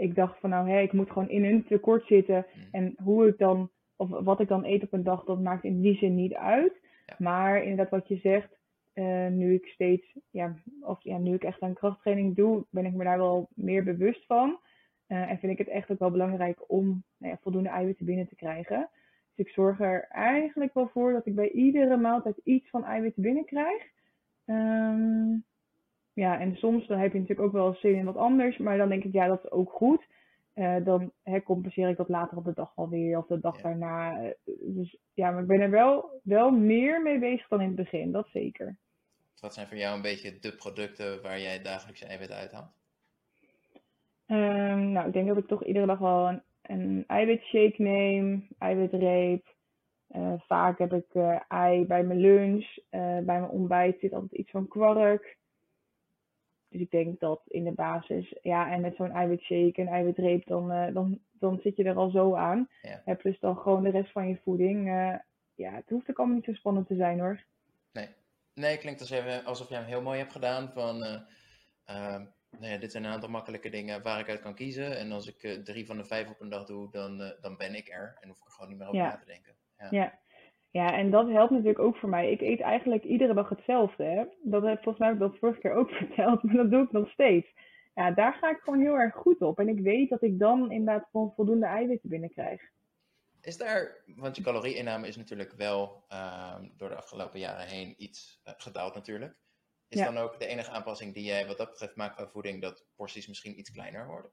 [0.00, 2.46] ik dacht van nou, hé, ik moet gewoon in een tekort zitten.
[2.52, 2.62] Hmm.
[2.70, 5.80] En hoe ik dan, of wat ik dan eet op een dag, dat maakt in
[5.80, 6.72] die zin niet uit.
[7.18, 8.58] Maar inderdaad, wat je zegt,
[8.94, 12.92] uh, nu ik steeds, ja, of ja, nu ik echt aan krachttraining doe, ben ik
[12.92, 14.58] me daar wel meer bewust van.
[15.08, 16.84] Uh, en vind ik het echt ook wel belangrijk om
[17.18, 18.88] nou ja, voldoende eiwitten binnen te krijgen.
[19.34, 23.22] Dus ik zorg er eigenlijk wel voor dat ik bij iedere maaltijd iets van eiwitten
[23.22, 23.82] binnenkrijg.
[24.46, 25.44] Um,
[26.12, 28.88] ja, en soms dan heb je natuurlijk ook wel zin in wat anders, maar dan
[28.88, 30.06] denk ik, ja, dat is ook goed.
[30.56, 31.12] Uh, dan
[31.44, 34.20] compenseer ik dat later op de dag alweer of de dag daarna.
[34.22, 37.76] Eh, dus ja, maar ik ben er wel, wel meer mee bezig dan in het
[37.76, 38.78] begin, dat zeker.
[39.40, 42.70] Wat zijn voor jou een beetje de producten waar jij dagelijks eiwit uithaalt?
[44.26, 49.54] Um, nou, ik denk dat ik toch iedere dag wel een, een eiwitshake neem, eiwitreep.
[50.16, 51.14] Uh, vaak heb ik
[51.48, 52.78] ei bij mijn lunch.
[52.90, 55.36] bij mijn ontbijt zit altijd iets van kwark.
[56.68, 60.72] Dus ik denk dat in de basis, ja, en met zo'n eiwitshake en eiwitreep, dan,
[60.72, 62.68] uh, dan, dan zit je er al zo aan.
[63.04, 63.14] Ja.
[63.14, 64.86] plus dan gewoon de rest van je voeding.
[64.88, 65.14] Uh,
[65.54, 67.44] ja, het hoeft ook allemaal niet zo spannend te zijn hoor.
[67.92, 68.08] Nee.
[68.54, 70.72] Nee, klinkt alsof je, alsof je hem heel mooi hebt gedaan.
[70.72, 71.20] Van, eh,
[71.84, 74.98] ehm, nou ja, dit zijn een aantal makkelijke dingen waar ik uit kan kiezen.
[74.98, 77.56] En als ik eh, drie van de vijf op een dag doe, dan, eh, dan
[77.56, 78.16] ben ik er.
[78.20, 79.08] En hoef ik er gewoon niet meer over Ja.
[79.08, 79.54] na te denken.
[79.78, 79.88] Ja.
[79.90, 80.18] Ja.
[80.70, 82.30] Ja, en dat helpt natuurlijk ook voor mij.
[82.30, 84.04] Ik eet eigenlijk iedere dag hetzelfde.
[84.04, 84.24] Hè?
[84.42, 86.92] Dat heb volgens mij heb ik dat vorige keer ook verteld, maar dat doe ik
[86.92, 87.48] nog steeds.
[87.94, 89.58] Ja, daar ga ik gewoon heel erg goed op.
[89.58, 92.62] En ik weet dat ik dan inderdaad gewoon voldoende eiwitten binnenkrijg.
[93.40, 98.40] Is daar, want je calorieinname is natuurlijk wel ehm, door de afgelopen jaren heen iets
[98.44, 99.36] eh, gedaald natuurlijk.
[99.88, 100.04] Is Ja.
[100.04, 103.26] dan ook de enige aanpassing die jij wat dat betreft maakt qua voeding, dat porties
[103.28, 104.30] misschien iets kleiner worden?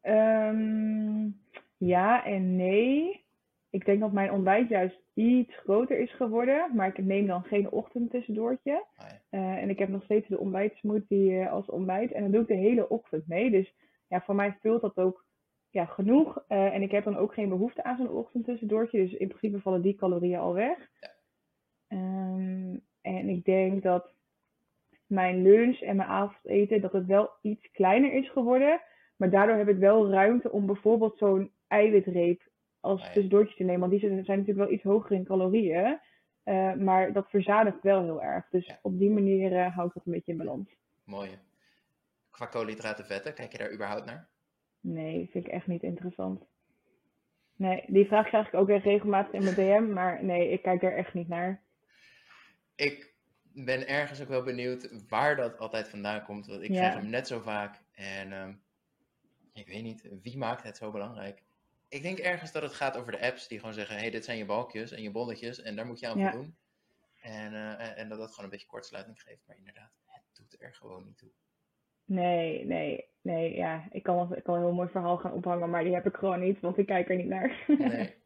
[0.00, 1.28] Ehm,
[1.76, 3.24] ja en nee.
[3.70, 7.70] Ik denk dat mijn ontbijt juist iets groter is geworden, maar ik neem dan geen
[7.70, 8.84] ochtendtussendoortje.
[8.96, 9.20] Ah, ja.
[9.30, 12.12] Eh, en ik heb nog steeds de ontbijtsmoothie eh, als ontbijt.
[12.12, 13.50] En dat doe ik de hele ochtend mee.
[13.50, 13.74] Dus
[14.08, 15.24] ja, voor mij vult dat ook
[15.70, 16.44] ja, genoeg.
[16.48, 18.98] Eh, en ik heb dan ook geen behoefte aan zo'n ochtendtussendoortje.
[18.98, 20.78] Dus in principe vallen die calorieën al weg.
[21.00, 21.08] Ja.
[21.88, 24.14] Ehm, en ik denk dat
[25.06, 28.80] mijn lunch en mijn avondeten, dat het wel iets kleiner is geworden.
[29.16, 32.49] Maar daardoor heb ik wel ruimte om bijvoorbeeld zo'n eiwitreep
[32.80, 33.06] als ja.
[33.12, 33.80] tussendoortje te nemen.
[33.80, 36.00] Want die zijn natuurlijk wel iets hoger in calorieën.
[36.42, 38.48] Eh, maar dat verzadigt wel heel erg.
[38.50, 38.78] Dus Ja.
[38.82, 40.68] op die manier eh, hou ik dat een beetje in balans.
[41.04, 41.38] Mooi.
[42.30, 44.28] Qua koolhydraten, vetten, kijk je daar überhaupt naar?
[44.80, 46.44] Nee, vind ik echt niet interessant.
[47.56, 49.54] Nee, die vraag krijg ik ook echt regelmatig in mijn
[49.86, 49.92] DM.
[49.92, 51.62] Maar nee, ik kijk er echt niet naar.
[52.76, 53.14] Ik
[53.52, 56.46] ben ergens ook wel benieuwd waar dat altijd vandaan komt.
[56.46, 56.76] Want ik Ja.
[56.76, 57.82] krijg hem net zo vaak.
[57.94, 58.52] En ehm,
[59.52, 61.42] ik weet niet, wie maakt het zo belangrijk?
[61.90, 64.38] Ik denk ergens dat het gaat over de apps die gewoon zeggen: hey, dit zijn
[64.38, 66.30] je balkjes en je bolletjes en daar moet je aan Ja.
[66.30, 66.56] voldoen.
[67.20, 69.46] En, eh, en, en dat dat gewoon een beetje kortsluiting geeft.
[69.46, 71.30] Maar inderdaad, het doet er gewoon niet toe.
[72.04, 73.56] Nee, nee, nee.
[73.56, 76.16] Ja, ik kan, ik kan een heel mooi verhaal gaan ophangen, maar die heb ik
[76.16, 77.64] gewoon niet, want ik kijk er niet naar.
[77.78, 78.22] Nee.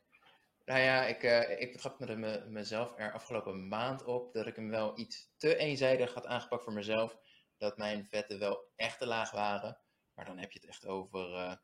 [0.64, 4.56] nou ja, ik, eh ik betrap me, me, mezelf er afgelopen maand op dat ik
[4.56, 7.18] hem wel iets te eenzijdig had aangepakt voor mezelf.
[7.56, 9.78] Dat mijn vetten wel echt te laag waren.
[10.14, 11.56] Maar dan heb je het echt over, eh,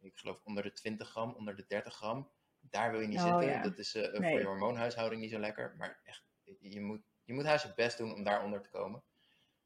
[0.00, 2.28] ik geloof onder de 20 gram, onder de 30 gram.
[2.60, 3.48] Daar wil je niet Oh, zitten.
[3.48, 3.62] ja.
[3.62, 4.30] Dat is eh, Nee.
[4.30, 5.74] voor je hormoonhuishouding niet zo lekker.
[5.78, 6.24] Maar echt,
[6.60, 9.02] je moet, je moet haast je best doen om daaronder te komen.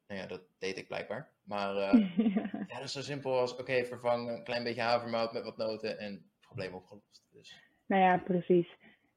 [0.07, 1.31] Nou ja, dat deed ik blijkbaar.
[1.43, 2.17] Maar eh,
[2.69, 5.99] ja, dat is zo simpel als, oké, vervang een klein beetje havermout met wat noten
[5.99, 7.27] en probleem opgelost.
[7.33, 8.69] Dus Nou ja, precies.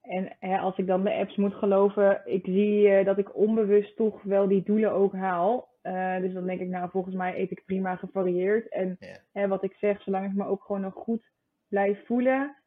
[0.01, 3.95] En hè, als ik dan de apps moet geloven, ik zie eh, dat ik onbewust
[3.95, 5.75] toch wel die doelen ook haal.
[5.87, 8.69] Eh, dus dan denk ik, nou, volgens mij eet ik prima gevarieerd.
[8.69, 8.97] En
[9.31, 11.31] hè, wat ik zeg, zolang ik me ook gewoon nog goed
[11.67, 12.57] blijf voelen,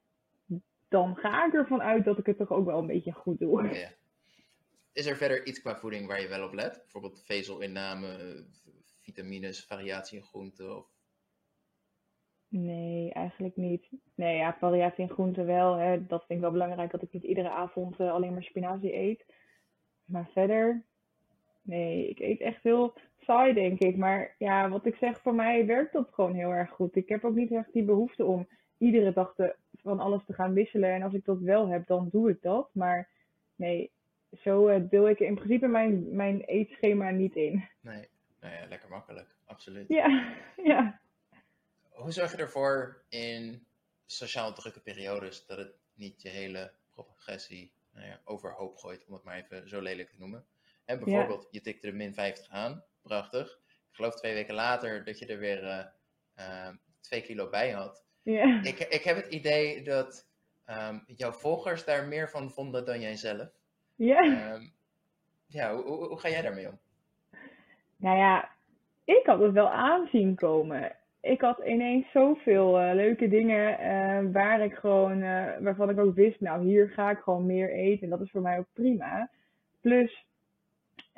[0.89, 3.89] dan ga ik ervan uit dat ik het toch ook wel een beetje goed doe.
[4.93, 6.79] Is er verder iets qua voeding waar je wel op let?
[6.79, 8.45] Bijvoorbeeld vezelinname,
[9.01, 10.77] vitamines, variatie in groenten?
[10.77, 10.87] Of...
[12.49, 13.89] Nee, eigenlijk niet.
[14.15, 15.75] Nee, ja, variatie in groenten wel.
[15.75, 16.07] Hè.
[16.07, 19.25] Dat vind ik wel belangrijk, dat ik niet iedere avond eh, alleen maar spinazie eet.
[20.05, 20.85] Maar verder,
[21.63, 23.97] nee, ik eet echt heel saai, denk ik.
[23.97, 26.97] Maar ja, wat ik zeg, voor mij werkt dat gewoon heel erg goed.
[26.97, 30.53] Ik heb ook niet echt die behoefte om iedere dag te, van alles te gaan
[30.53, 30.91] wisselen.
[30.95, 32.71] En als ik dat wel heb, dan doe ik dat.
[32.73, 33.09] Maar
[33.57, 33.91] nee,
[34.43, 37.69] zo eh, deel ik in principe mijn, mijn eetschema niet in.
[37.81, 38.09] Nee,
[38.41, 39.89] nou ja, lekker makkelijk, absoluut.
[39.89, 40.35] Ja,
[40.73, 41.01] ja.
[41.91, 43.67] Hoe zorg je ervoor in
[44.07, 49.23] sociaal drukke periodes dat het niet je hele progressie nou ja, overhoop gooit, om het
[49.23, 50.45] maar even zo lelijk te noemen?
[50.91, 53.59] En bijvoorbeeld, je tikte de min 50 aan, prachtig.
[53.69, 55.85] Ik geloof twee weken later dat je er weer eh,
[56.35, 58.05] eh, twee kilo bij had.
[58.23, 58.63] ja.
[58.63, 60.29] Ik, ik heb het idee dat
[60.65, 63.49] ehm, jouw volgers daar meer van vonden dan jij zelf.
[63.95, 64.23] Ja.
[64.23, 64.63] Ehm,
[65.47, 66.79] ja, hoe, hoe, hoe ga jij daarmee om?
[67.97, 68.49] Nou ja,
[69.05, 70.97] ik had het wel aanzien komen.
[71.21, 75.21] Ik had ineens zoveel eh, leuke dingen waar ik gewoon,
[75.63, 78.03] waarvan ik ook wist, nou hier ga ik gewoon meer eten.
[78.03, 79.31] En dat is voor mij ook prima.
[79.81, 80.29] Plus,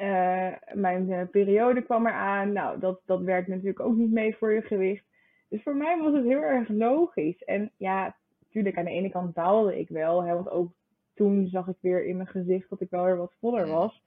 [0.02, 2.52] eh, mijn eh, periode kwam eraan.
[2.52, 5.04] Nou, dat, dat werkt natuurlijk ook niet mee voor je gewicht.
[5.48, 7.42] Dus voor mij was het heel erg logisch.
[7.44, 10.24] En ja, natuurlijk aan de ene kant baalde ik wel.
[10.24, 10.72] Hè, want ook
[11.14, 14.02] toen zag ik weer in mijn gezicht dat ik wel weer wat voller was.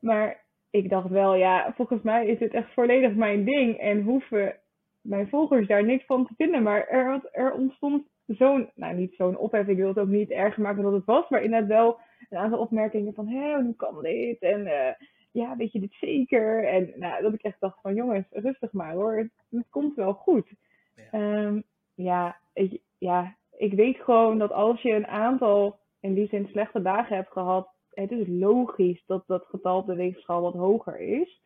[0.00, 3.78] Maar ik dacht wel, ja, volgens mij is dit echt volledig mijn ding.
[3.78, 4.56] En hoeven
[5.00, 6.62] mijn volgers daar niks van te vinden.
[6.62, 10.62] Maar er, er ontstond zo'n, nou niet zo'n ophef, ik wil het ook niet erger
[10.62, 11.28] maken dan het was.
[11.28, 14.38] Maar inderdaad wel een aantal opmerkingen van, hé, hoe kan dit?
[14.40, 14.94] En eh,
[15.30, 16.64] ja, weet je dit zeker?
[16.64, 19.16] En nou, dat ik echt dacht van, jongens, rustig maar hoor.
[19.16, 20.52] Het, het komt wel goed.
[20.94, 21.10] Ja.
[21.10, 21.60] Ehm,
[21.94, 26.82] ja, ik, ja, ik weet gewoon dat als je een aantal, in die zin slechte
[26.82, 31.42] dagen hebt gehad, het is logisch dat dat getal op de weegschaal wat hoger is.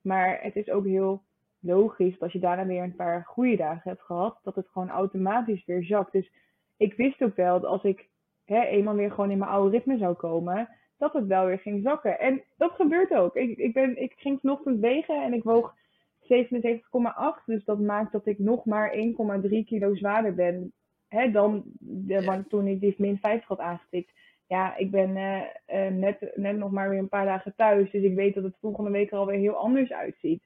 [0.00, 1.22] Maar het is ook heel
[1.60, 4.90] logisch dat als je daarna weer een paar goede dagen hebt gehad, dat het gewoon
[4.90, 6.12] automatisch weer zakt.
[6.12, 6.32] Dus
[6.76, 8.08] ik wist ook wel dat als ik
[8.44, 11.82] hè, eenmaal weer gewoon in mijn oude ritme zou komen, dat het wel weer ging
[11.82, 12.18] zakken.
[12.18, 13.36] En dat gebeurt ook.
[13.36, 15.74] Ik, ik, ben, ik ging vanochtend wegen en ik woog
[16.20, 17.44] 77,8.
[17.46, 20.72] Dus dat maakt dat ik nog maar 1,3 kilo zwaarder ben
[21.08, 24.12] hè, dan de, toen ik die min 50 had aangetikt.
[24.46, 27.90] Ja, ik ben uh, uh, net, net nog maar weer een paar dagen thuis.
[27.90, 30.44] Dus ik weet dat het volgende week er alweer heel anders uitziet.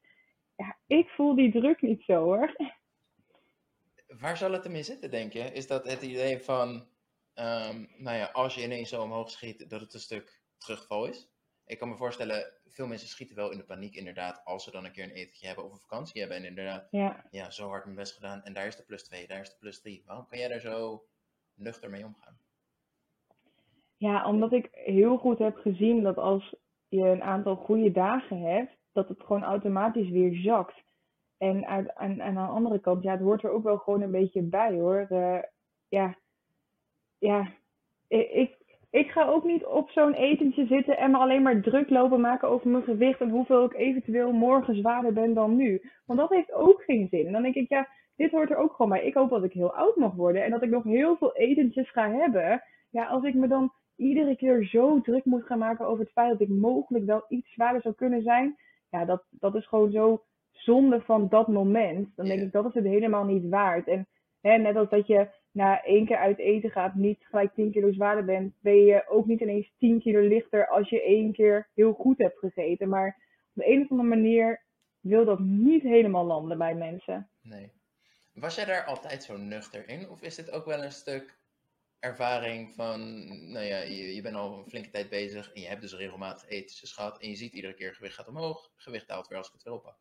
[0.56, 2.56] Ja, ik voel die druk niet zo hoor.
[4.20, 5.40] Waar zal het ermee zitten, denk je?
[5.40, 6.82] Is dat het idee van,
[7.38, 11.28] um, nou ja, als je ineens zo omhoog schiet, dat het een stuk terugval is?
[11.66, 14.84] Ik kan me voorstellen, veel mensen schieten wel in de paniek inderdaad, als ze dan
[14.84, 16.38] een keer een etentje hebben of een vakantie hebben.
[16.38, 19.26] En inderdaad, ja, ja zo hard mijn best gedaan en daar is de plus 2,
[19.26, 20.02] daar is de plus 3.
[20.06, 21.04] Waarom kan jij daar zo
[21.54, 22.38] nuchter mee omgaan?
[23.96, 26.54] Ja, omdat ik heel goed heb gezien dat als
[26.88, 30.82] je een aantal goede dagen hebt, dat het gewoon automatisch weer zakt.
[31.36, 34.10] En aan, aan, aan de andere kant, ja, het hoort er ook wel gewoon een
[34.10, 35.06] beetje bij hoor.
[35.10, 35.42] Uh,
[35.88, 36.18] ja,
[37.18, 37.52] ja,
[38.08, 38.56] ik,
[38.90, 42.48] ik ga ook niet op zo'n etentje zitten en me alleen maar druk lopen maken
[42.48, 45.82] over mijn gewicht en hoeveel ik eventueel morgen zwaarder ben dan nu.
[46.06, 47.26] Want dat heeft ook geen zin.
[47.26, 49.04] En dan denk ik, ja, dit hoort er ook gewoon bij.
[49.04, 51.90] Ik hoop dat ik heel oud mag worden en dat ik nog heel veel etentjes
[51.90, 52.62] ga hebben.
[52.90, 56.30] Ja, als ik me dan iedere keer zo druk moet gaan maken over het feit
[56.30, 58.56] dat ik mogelijk wel iets zwaarder zou kunnen zijn.
[58.90, 62.16] Ja, dat, dat is gewoon zo zonde van dat moment.
[62.16, 63.88] Dan denk ik, dat is het helemaal niet waard.
[63.88, 64.06] En
[64.40, 67.92] hè, net als dat je na één keer uit eten gaat, niet gelijk 10 kilo
[67.92, 71.92] zwaarder bent, ben je ook niet ineens 10 kilo lichter als je één keer heel
[71.92, 72.88] goed hebt gegeten.
[72.88, 73.16] Maar
[73.54, 74.62] op de een of andere manier
[75.00, 77.28] wil dat niet helemaal landen bij mensen.
[77.42, 77.72] Nee.
[78.34, 80.08] Was jij daar altijd zo nuchter in?
[80.08, 81.38] Of is dit ook wel een stuk
[81.98, 85.80] ervaring van, nou ja, je, je bent al een flinke tijd bezig en je hebt
[85.80, 89.38] dus regelmatig etentjes gehad en je ziet iedere keer gewicht gaat omhoog, gewicht daalt weer
[89.38, 89.96] als ik het wil pak?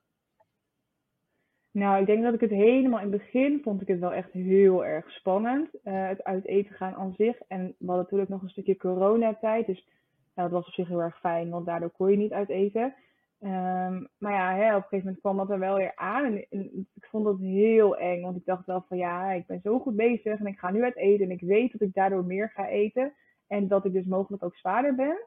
[1.78, 4.32] Nou, ik denk dat ik het helemaal in het begin vond ik het wel echt
[4.32, 5.70] heel erg spannend.
[5.74, 7.38] Uh, het uit eten gaan aan zich.
[7.48, 9.66] En we hadden natuurlijk nog een stukje coronatijd.
[9.66, 9.88] Dus
[10.34, 12.94] dat was op zich heel erg fijn, want daardoor kon je niet uit eten.
[13.42, 16.26] Um, maar ja, hè, op een gegeven moment kwam dat er wel weer aan.
[16.26, 18.22] En, en, ik vond dat heel eng.
[18.22, 20.84] Want ik dacht wel van ja, ik ben zo goed bezig en ik ga nu
[20.84, 21.26] uit eten.
[21.26, 23.14] En ik weet dat ik daardoor meer ga eten.
[23.48, 25.18] En dat ik dus mogelijk ook zwaarder ben.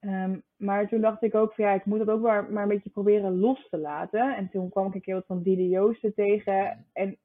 [0.00, 2.68] Um, maar toen dacht ik ook van ja, ik moet dat ook maar, maar een
[2.68, 4.36] beetje proberen los te laten.
[4.36, 6.86] En toen kwam ik een keer wat van Didi Joosten tegen.
[6.92, 7.16] En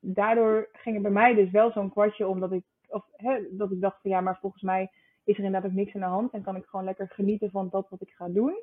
[0.00, 3.80] daardoor ging er bij mij dus wel zo'n kwartje omdat ik, of, hè, dat ik
[3.80, 4.90] dacht van ja, maar volgens mij
[5.24, 6.32] is er inderdaad ook niks aan de hand.
[6.32, 8.54] En kan ik gewoon lekker genieten van dat wat ik ga doen.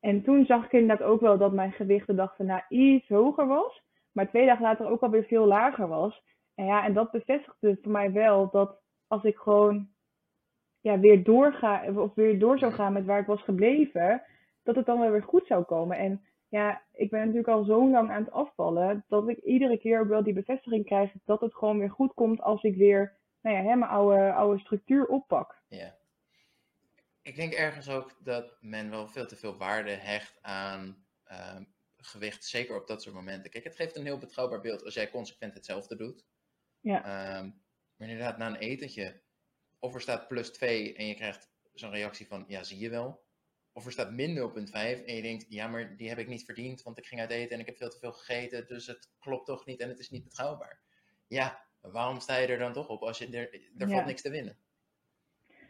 [0.00, 3.46] En toen zag ik inderdaad ook wel dat mijn gewicht de dag daarna iets hoger
[3.46, 3.82] was.
[4.12, 6.22] Maar twee dagen later ook alweer veel lager was.
[6.54, 9.88] En ja, en dat bevestigde voor mij wel dat als ik gewoon
[10.80, 14.22] ja, weer doorga, of weer door zou gaan met waar ik was gebleven,
[14.62, 15.98] dat het dan wel weer goed zou komen.
[15.98, 20.00] En ja, ik ben natuurlijk al zo lang aan het afvallen, dat ik iedere keer
[20.00, 23.56] ook wel die bevestiging krijg dat het gewoon weer goed komt als ik weer nou
[23.56, 25.62] ja, hè, mijn oude, oude structuur oppak.
[25.68, 25.98] Ja.
[27.22, 31.60] Ik denk ergens ook dat men wel veel te veel waarde hecht aan uh,
[31.96, 33.50] gewicht, zeker op dat soort momenten.
[33.50, 36.24] Kijk, het geeft een heel betrouwbaar beeld als jij consequent hetzelfde doet.
[36.80, 37.38] Ja.
[37.38, 37.62] Um,
[37.96, 39.20] maar inderdaad, na een etentje
[39.80, 43.22] of er staat plus 2 en je krijgt zo'n reactie van, ja, zie je wel.
[43.72, 46.82] Of er staat min 0,5 en je denkt, ja, maar die heb ik niet verdiend,
[46.82, 49.46] want ik ging uit eten en ik heb veel te veel gegeten, dus het klopt
[49.46, 50.80] toch niet en het is niet betrouwbaar.
[51.26, 54.30] Ja, waarom sta je er dan toch op als je er, er valt niks te
[54.30, 54.56] winnen?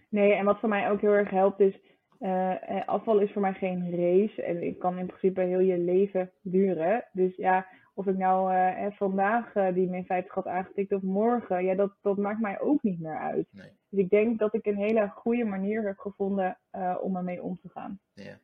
[0.09, 1.81] Nee, en wat voor mij ook heel erg helpt is,
[2.21, 6.33] uh, afval is voor mij geen race en ik kan in principe heel je leven
[6.43, 7.09] duren.
[7.13, 11.65] Dus ja, of ik nou uh, vandaag uh, die min 50 had aangetikt of morgen,
[11.65, 13.47] ja, dat, dat maakt mij ook niet meer uit.
[13.51, 13.79] Nee.
[13.91, 17.59] Dus ik denk dat ik een hele goede manier heb gevonden uh, om ermee om
[17.63, 18.01] te gaan.
[18.13, 18.39] Ja.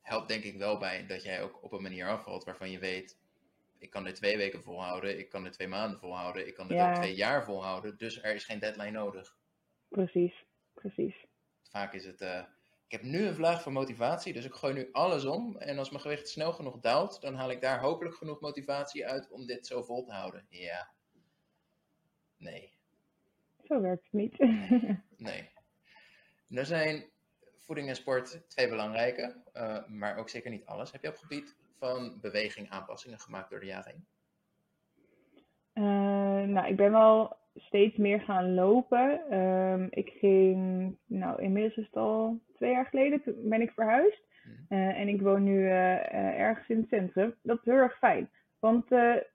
[0.00, 3.18] Helpt denk ik wel bij dat jij ook op een manier afvalt waarvan je weet,
[3.78, 6.90] ik kan dit twee weken volhouden, ik kan dit twee maanden volhouden, ik kan ja.
[6.90, 9.36] ook twee jaar volhouden, dus er is geen deadline nodig.
[9.88, 11.26] Precies, precies.
[11.62, 12.20] Vaak is het
[12.88, 15.56] ik heb nu een vlaag van motivatie, dus ik gooi nu alles om.
[15.56, 19.30] En als mijn gewicht snel genoeg daalt, dan haal ik daar hopelijk genoeg motivatie uit
[19.30, 20.46] om dit zo vol te houden.
[20.48, 20.90] Ja.
[22.36, 22.72] Nee.
[23.68, 24.38] Zo werkt het niet.
[25.28, 25.48] nee.
[26.48, 27.04] Er zijn
[27.58, 30.92] voeding en sport twee belangrijke, uh, maar ook zeker niet alles.
[30.92, 34.06] Heb je op het gebied van beweging aanpassingen gemaakt door de jaren heen?
[35.74, 39.38] Uh, nou, ik ben wel steeds meer gaan lopen.
[39.38, 44.26] Um, ik ging, nou inmiddels is het al twee jaar geleden, toen ben ik verhuisd.
[44.68, 47.34] Uh, en ik woon nu ergens in het centrum.
[47.42, 48.30] Dat is heel erg fijn.
[48.58, 48.84] Want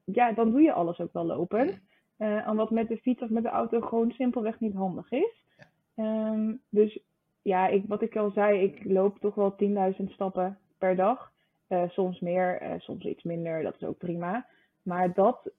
[0.06, 1.88] ja, dan doe je alles ook wel lopen.
[2.24, 5.44] En wat met de fiets of met de auto gewoon simpelweg niet handig is.
[5.96, 7.00] Um, dus
[7.42, 9.56] ja, ik, wat ik al zei, ik loop toch wel
[9.98, 11.32] 10.000 stappen per dag.
[11.88, 14.46] soms meer, soms iets minder, dat is ook prima.
[14.84, 15.52] Maar dat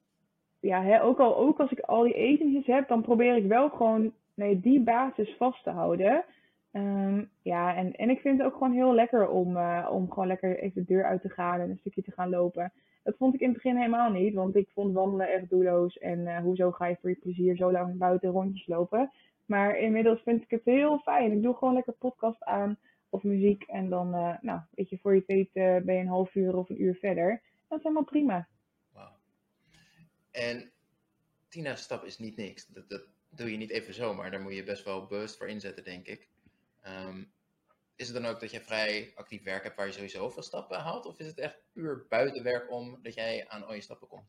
[0.64, 3.68] ja, hè, ook, al, ook als ik al die etentjes heb, dan probeer ik wel
[3.68, 6.24] gewoon nee, die basis vast te houden.
[6.72, 10.26] Ehm, ja, en, en ik vind het ook gewoon heel lekker om, uh, om gewoon
[10.26, 12.72] lekker even de deur uit te gaan en een stukje te gaan lopen.
[13.04, 15.98] Dat vond ik in het begin helemaal niet, want ik vond wandelen echt doelloos.
[15.98, 19.12] En uh, hoezo ga je voor je plezier zo lang buiten rondjes lopen?
[19.44, 21.32] Maar inmiddels vind ik het heel fijn.
[21.32, 23.62] Ik doe gewoon lekker podcast aan of muziek.
[23.62, 26.68] En dan, uh, nou, weet je, voor je weet ben je een half uur of
[26.68, 27.42] een uur verder.
[27.68, 28.48] Dat is helemaal prima.
[28.92, 29.08] Wow.
[30.30, 30.70] En
[31.48, 32.66] Tina's stap is niet niks.
[32.66, 34.30] Dat, dat doe je niet even zomaar.
[34.30, 36.28] Daar moet je best wel bewust voor inzetten, denk ik.
[37.06, 37.32] Um,
[37.96, 40.78] is het dan ook dat je vrij actief werk hebt waar je sowieso veel stappen
[40.78, 41.06] haalt?
[41.06, 44.26] Of is het echt puur buitenwerk om dat jij aan al je stappen komt?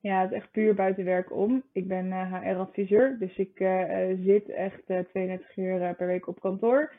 [0.00, 1.62] Ja, het is echt puur buitenwerk om.
[1.72, 6.40] Ik ben uh, HR-adviseur, dus ik uh, zit echt uh, 32 uur per week op
[6.40, 6.92] kantoor.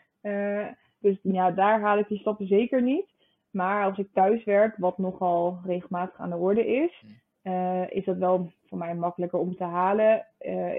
[1.00, 3.08] dus ja, daar haal ik die stappen zeker niet.
[3.52, 7.04] Maar als ik thuis werk, wat nogal regelmatig aan de orde is,
[7.42, 7.88] hmm.
[7.90, 10.26] is dat wel voor mij makkelijker om te halen.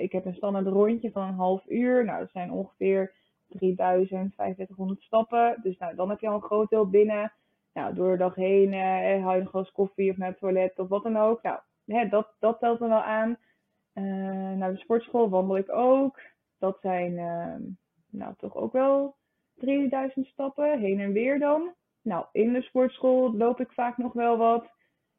[0.00, 2.04] ik heb een standaard rondje van een half uur.
[2.04, 3.12] Nou, dat zijn ongeveer
[3.50, 5.58] 3000, 3500 stappen.
[5.62, 7.32] Dus nou, dan heb je al een groot deel binnen.
[7.72, 10.78] Nou, door de dag heen eh, haal je nog eens koffie of naar het toilet
[10.78, 11.42] of wat dan ook.
[11.42, 13.38] Nou, hè, dat, dat telt dan wel aan.
[13.94, 16.20] Uh, naar de sportschool wandel ik ook.
[16.58, 17.74] Dat zijn uh,
[18.10, 19.16] nou toch ook wel
[19.54, 21.74] 3000 stappen, heen en weer dan.
[22.02, 24.70] Nou, in de sportschool loop ik vaak nog wel wat.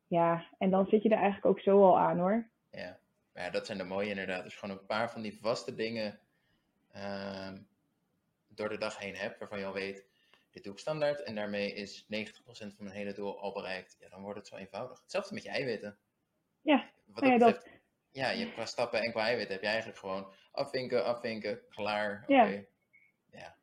[0.07, 2.49] Ja, en dan zit je er eigenlijk ook zo al aan hoor.
[2.71, 2.97] Ja,
[3.33, 4.43] ja, dat zijn de mooie inderdaad.
[4.43, 6.19] Dus gewoon een paar van die vaste dingen
[6.91, 7.57] ehm,
[8.61, 10.05] door de dag heen hebt, waarvan je al weet,
[10.51, 12.07] dit doe ik standaard en daarmee is 90%
[12.43, 15.01] van mijn hele doel al bereikt, ja, dan wordt het zo eenvoudig.
[15.01, 15.97] Hetzelfde met je eiwitten.
[16.61, 17.69] Ja, Wat ja, betreft, dat...
[18.11, 22.23] ja je, qua stappen en qua eiwitten heb je eigenlijk gewoon afvinken, afvinken, klaar.
[22.27, 22.45] Ja.
[23.31, 23.55] ja.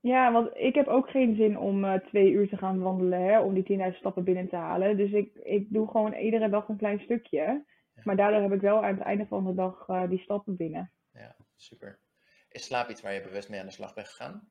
[0.00, 3.40] Ja, want ik heb ook geen zin om uh, twee uur te gaan wandelen, hè,
[3.40, 4.96] om die 10.000 stappen binnen te halen.
[4.96, 7.64] Dus ik, ik doe gewoon iedere dag een klein stukje.
[8.04, 10.90] Maar daardoor heb ik wel aan het einde van de dag uh, die stappen binnen.
[11.12, 11.98] Ja, super.
[12.52, 14.48] Is slaap iets waar je bewust mee aan de slag bent gegaan?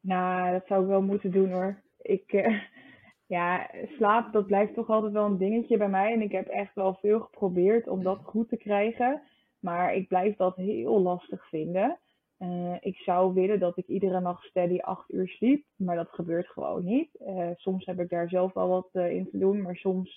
[0.00, 1.82] Nou, dat zou ik wel moeten doen hoor.
[1.96, 2.62] Ik, uh,
[3.36, 6.12] ja, slaap, dat blijft toch altijd wel een dingetje bij mij.
[6.12, 8.24] En ik heb echt wel veel geprobeerd om dat mm.
[8.24, 9.22] goed te krijgen.
[9.58, 11.98] Maar ik blijf dat heel lastig vinden.
[12.38, 16.48] Uh, ik zou willen dat ik iedere nacht steady acht uur sliep, maar dat gebeurt
[16.48, 17.10] gewoon niet.
[17.20, 20.14] Uh, soms heb ik daar zelf wel wat uh, in te doen, maar soms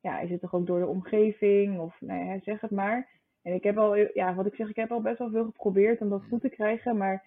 [0.00, 3.19] ja, is het toch ook door de omgeving of nou ja, zeg het maar.
[3.42, 6.00] En ik heb al, ja, wat ik zeg, ik heb al best wel veel geprobeerd
[6.00, 6.96] om dat goed te krijgen.
[6.96, 7.24] Maar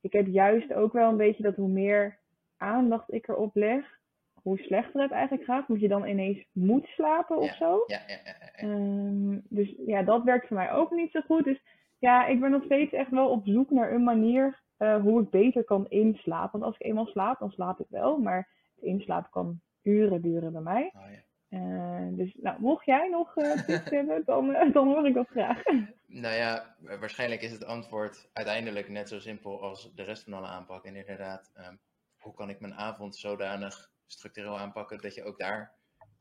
[0.00, 2.18] ik heb juist ook wel een beetje dat hoe meer
[2.56, 4.00] aandacht ik erop leg,
[4.42, 5.68] hoe slechter het eigenlijk gaat.
[5.68, 7.84] Omdat je dan ineens moet slapen of zo.
[7.86, 11.44] Ja, ja, ja, um, dus ja, dat werkt voor mij ook niet zo goed.
[11.44, 11.62] Dus
[11.98, 15.30] ja, ik ben nog steeds echt wel op zoek naar een manier uh, hoe ik
[15.30, 16.50] beter kan inslapen.
[16.60, 18.18] Want als ik eenmaal slaap, dan slaap ik wel.
[18.18, 20.92] Maar het inslapen kan uren duren bij mij.
[20.94, 21.20] Oh, ja.
[21.52, 25.28] Uh, dus nou, mocht jij nog uh, tips hebben, dan, uh, dan hoor ik dat
[25.28, 25.62] graag.
[26.06, 30.46] Nou ja, waarschijnlijk is het antwoord uiteindelijk net zo simpel als de rest van alle
[30.46, 30.84] aanpak.
[30.84, 31.80] En inderdaad, um,
[32.18, 35.72] hoe kan ik mijn avond zodanig structureel aanpakken dat je ook daar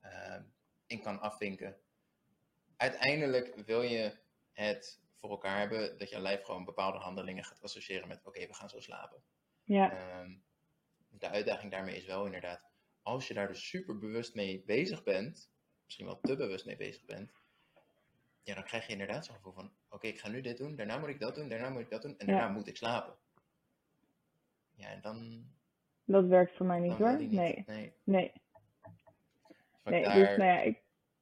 [0.02, 0.42] ehm,
[0.88, 1.76] in kan afvinken.
[2.78, 4.18] Uiteindelijk wil je
[4.54, 8.54] het voor elkaar hebben dat je lijf gewoon bepaalde handelingen gaat associëren met oké, we
[8.54, 9.22] gaan zo slapen.
[9.64, 10.20] Ja.
[10.20, 10.44] Um,
[11.10, 12.71] de uitdaging daarmee is wel inderdaad
[13.02, 15.52] als je daar dus super bewust mee bezig bent,
[15.84, 17.32] misschien wel te bewust mee bezig bent,
[18.44, 20.98] ja, dan krijg je inderdaad zo'n gevoel van, oké, ik ga nu dit doen, daarna
[20.98, 23.16] moet ik dat doen, daarna moet ik dat doen, en daarna moet ik slapen.
[24.76, 25.46] Ja, en dan...
[26.06, 27.32] Dat werkt voor mij niet hoor, niet.
[27.32, 27.64] nee.
[27.68, 27.94] Nee.
[28.04, 28.32] Nee.
[29.84, 30.82] Wat nee, dus, nou ja, ik...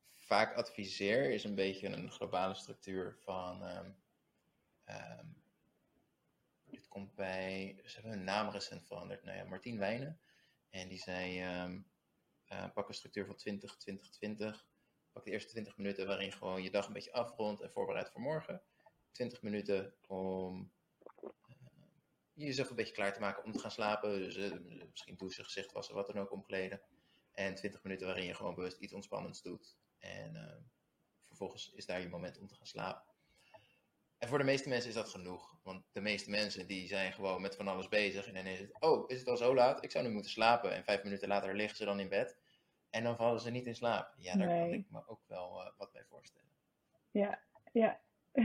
[0.09, 3.63] vaak adviseer is een beetje een globale structuur van...
[3.63, 3.95] Um,
[4.85, 5.37] um,
[6.65, 10.19] dit komt bij, ze hebben hun naam recent veranderd, nou ja, Martien Wijnen
[10.69, 11.87] en die zei, um,
[12.51, 14.67] uh, pak een structuur van 20, 20, 20.
[15.11, 18.11] Pak de eerste 20 minuten waarin je gewoon je dag een beetje afrondt en voorbereidt
[18.11, 18.61] voor morgen.
[19.11, 20.71] 20 minuten om
[21.23, 21.29] uh,
[22.33, 24.19] jezelf een beetje klaar te maken om te gaan slapen.
[24.19, 26.81] Dus uh, misschien douchen, gezicht wassen, wat dan ook omkleden.
[27.31, 29.77] En 20 minuten waarin je gewoon bewust iets ontspannends doet.
[29.97, 30.63] En
[31.27, 33.08] vervolgens is daar je moment om te gaan slapen.
[34.19, 35.59] En voor de meeste mensen is dat genoeg.
[35.63, 38.27] Want de meeste mensen die zijn gewoon met van alles bezig.
[38.27, 39.83] En dan is het, oh, is het al zo laat?
[39.83, 40.73] Ik zou nu moeten slapen.
[40.73, 42.37] En vijf minuten later liggen ze dan in bed.
[42.89, 44.13] En dan vallen ze niet in slaap.
[44.17, 46.49] Ja, daar kan ik me ook wel uh, wat bij voorstellen.
[47.11, 47.39] Ja,
[47.71, 47.99] ja.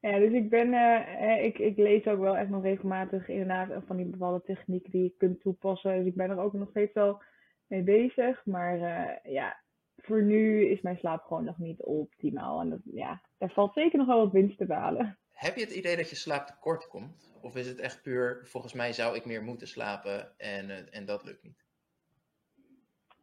[0.00, 3.96] ja, dus ik ben, uh, ik, ik lees ook wel echt nog regelmatig inderdaad van
[3.96, 5.96] die bepaalde technieken die je kunt toepassen.
[5.96, 7.22] Dus ik ben er ook nog steeds wel
[7.66, 8.44] mee bezig.
[8.44, 9.64] Maar uh, ja,
[10.06, 12.60] voor nu is mijn slaap gewoon nog niet optimaal.
[12.60, 15.18] En dat, ja, daar valt zeker nog wel wat winst te behalen.
[15.30, 17.34] Heb je het idee dat je slaap tekort komt?
[17.42, 21.06] Of is het echt puur, volgens mij zou ik meer moeten slapen en, eh, en
[21.06, 21.64] dat lukt niet?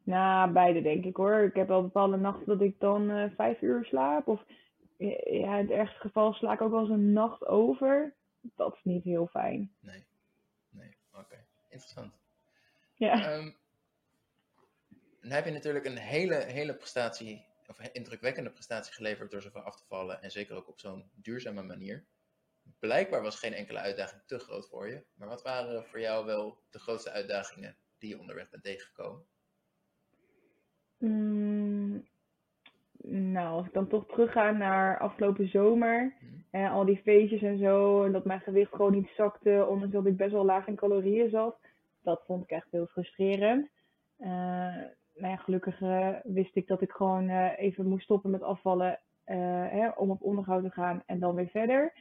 [0.03, 1.39] Nou, beide denk ik hoor.
[1.39, 4.27] Ik heb wel bepaalde nachten dat ik dan uh, vijf uur slaap.
[4.27, 4.43] Of
[4.97, 8.15] ja, in het ergste geval sla ik ook wel eens een nacht over.
[8.41, 9.75] dat is niet heel fijn.
[9.79, 10.05] Nee,
[10.69, 11.45] nee, oké.
[11.69, 12.13] Interessant.
[12.93, 13.33] Ja.
[13.33, 13.55] Um,
[15.23, 19.77] dan heb je natuurlijk een hele, hele prestatie, of indrukwekkende prestatie geleverd door zoveel af
[19.77, 20.21] te vallen.
[20.21, 22.05] En zeker ook op zo'n duurzame manier.
[22.79, 25.03] Blijkbaar was geen enkele uitdaging te groot voor je.
[25.15, 29.25] Maar wat waren voor jou wel de grootste uitdagingen die je onderweg bent tegengekomen?
[30.97, 32.07] Mm,
[33.07, 36.13] nou, als ik dan toch terugga naar afgelopen zomer.
[36.51, 38.03] En al die feestjes en zo.
[38.03, 39.65] En dat mijn gewicht gewoon niet zakte.
[39.69, 41.57] Ondanks dat ik best wel laag in calorieën zat.
[42.01, 43.69] Dat vond ik echt heel frustrerend.
[44.19, 44.83] Uh,
[45.15, 48.99] nou ja, gelukkig uh, wist ik dat ik gewoon uh, even moest stoppen met afvallen.
[49.23, 51.93] Hè, om op onderhoud te gaan en dan weer verder.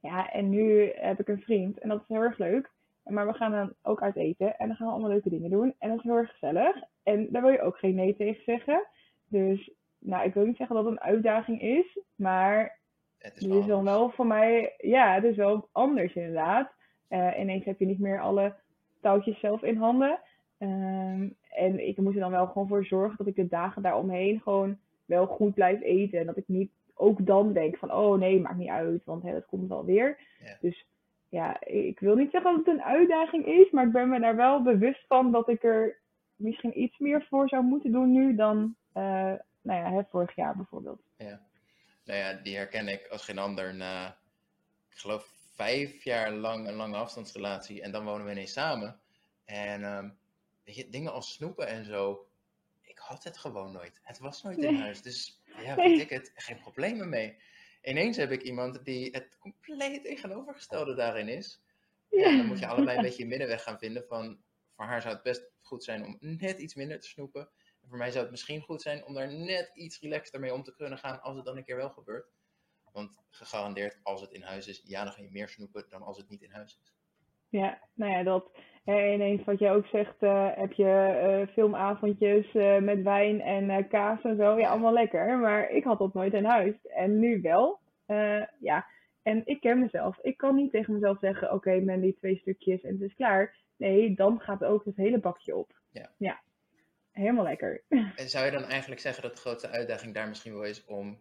[0.00, 0.30] Ja.
[0.30, 1.78] En nu heb ik een vriend.
[1.78, 2.70] En dat is heel erg leuk.
[3.04, 4.56] Maar we gaan dan ook uit eten.
[4.58, 5.74] En dan gaan we allemaal leuke dingen doen.
[5.78, 6.76] En dat is heel erg gezellig.
[7.02, 8.86] En daar wil je ook geen nee tegen zeggen.
[9.28, 11.98] Dus, nou, ik wil niet zeggen dat het een uitdaging is.
[12.14, 12.78] Maar
[13.18, 16.72] Het is het wel is dan wel voor mij, ja, het is wel anders inderdaad.
[17.08, 18.54] Eh, ineens heb je niet meer alle
[19.00, 20.20] touwtjes zelf in handen.
[20.58, 24.40] Ehm, en ik moet er dan wel gewoon voor zorgen dat ik de dagen daaromheen
[24.40, 26.18] gewoon wel goed blijf eten.
[26.18, 29.32] En dat ik niet ook dan denk van, oh nee, maakt niet uit, want hè,
[29.32, 30.18] dat komt wel weer.
[30.44, 30.56] Ja.
[30.60, 30.86] Dus
[31.28, 34.36] ja, ik wil niet zeggen dat het een uitdaging is, maar ik ben me daar
[34.36, 35.98] wel bewust van dat ik er
[36.36, 39.32] misschien iets meer voor zou moeten doen nu dan, eh,
[39.62, 41.00] nou ja, hè, vorig jaar bijvoorbeeld.
[41.16, 41.40] Ja.
[42.04, 44.06] Nou ja, die herken ik als geen ander na,
[44.90, 47.82] ik geloof, vijf jaar lang een lange afstandsrelatie.
[47.82, 49.00] En dan wonen we ineens samen.
[49.44, 50.25] En weet
[50.74, 52.28] je, dingen als snoepen en zo,
[52.82, 54.00] ik had het gewoon nooit.
[54.02, 55.02] Het was nooit in huis.
[55.02, 55.88] Dus ja, Nee.
[55.88, 57.36] weet ik het, geen problemen mee.
[57.82, 61.62] Ineens heb ik iemand die het compleet tegenovergestelde daarin is.
[62.10, 64.42] En dan moet je allebei een beetje een middenweg gaan vinden van,
[64.76, 67.48] voor haar zou het best goed zijn om net iets minder te snoepen.
[67.82, 70.62] En voor mij zou het misschien goed zijn om daar net iets relaxter mee om
[70.62, 72.30] te kunnen gaan als het dan een keer wel gebeurt.
[72.92, 76.16] Want gegarandeerd, als het in huis is, ja, dan ga je meer snoepen dan als
[76.16, 76.94] het niet in huis is.
[77.48, 78.50] Ja, nou ja, dat.
[78.86, 83.88] Hè, ineens wat je ook zegt, eh, heb je eh, filmavondjes eh, met wijn en
[83.88, 84.58] kaas en zo.
[84.58, 85.38] Ja, allemaal lekker.
[85.38, 86.74] Maar ik had dat nooit in huis.
[86.82, 87.80] En nu wel.
[88.60, 88.86] Ja,
[89.22, 90.18] en ik ken mezelf.
[90.22, 93.56] Ik kan niet tegen mezelf zeggen, oké, men die twee stukjes en het is klaar.
[93.76, 95.80] Nee, dan gaat ook het hele bakje op.
[95.90, 96.10] Ja.
[96.18, 96.40] Ja,
[97.10, 97.82] helemaal lekker.
[98.16, 101.18] En zou je dan eigenlijk zeggen dat de grootste uitdaging daar misschien wel is om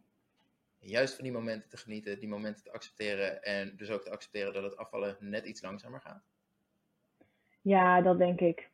[0.80, 4.54] juist van die momenten te genieten, die momenten te accepteren en dus ook te accepteren
[4.54, 6.35] dat het afvallen net iets langzamer gaat?
[7.66, 8.70] Ja, dat denk ik.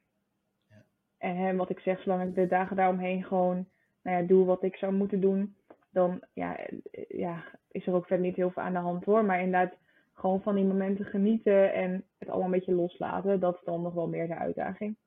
[0.67, 0.85] Ja.
[1.17, 3.69] En wat ik zeg, zolang ik de dagen daaromheen gewoon
[4.01, 5.57] nou ja, doe wat ik zou moeten doen,
[5.89, 9.25] dan ja, eh, ja, is er ook verder niet heel veel aan de hand hoor.
[9.25, 9.77] Maar inderdaad,
[10.13, 13.93] gewoon van die momenten genieten en het allemaal een beetje loslaten, dat is dan nog
[13.93, 14.97] wel meer de uitdaging.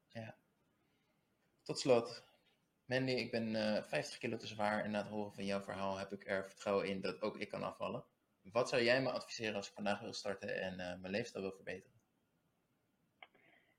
[1.62, 2.24] Tot slot,
[2.84, 5.98] Mandy, ik ben eh 50 kilo te zwaar en na het horen van jouw verhaal
[5.98, 8.04] heb ik er vertrouwen in dat ook ik kan afvallen.
[8.42, 11.52] Wat zou jij me adviseren als ik vandaag wil starten en eh, mijn leefstijl wil
[11.52, 11.93] verbeteren?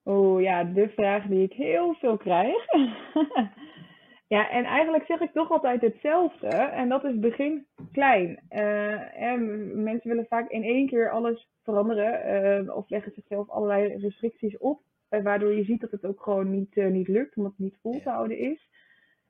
[0.08, 2.66] Oh ja, de vraag die ik heel veel krijg.
[4.36, 6.48] ja, en eigenlijk zeg ik toch altijd hetzelfde.
[6.48, 8.40] En dat is begin klein.
[8.50, 12.24] Eh, en mensen willen vaak in één keer alles veranderen.
[12.24, 14.82] eh, of leggen zichzelf allerlei restricties op.
[15.10, 18.02] eh, waardoor je ziet dat het ook gewoon niet, niet lukt, omdat het niet vol
[18.02, 18.68] te houden is.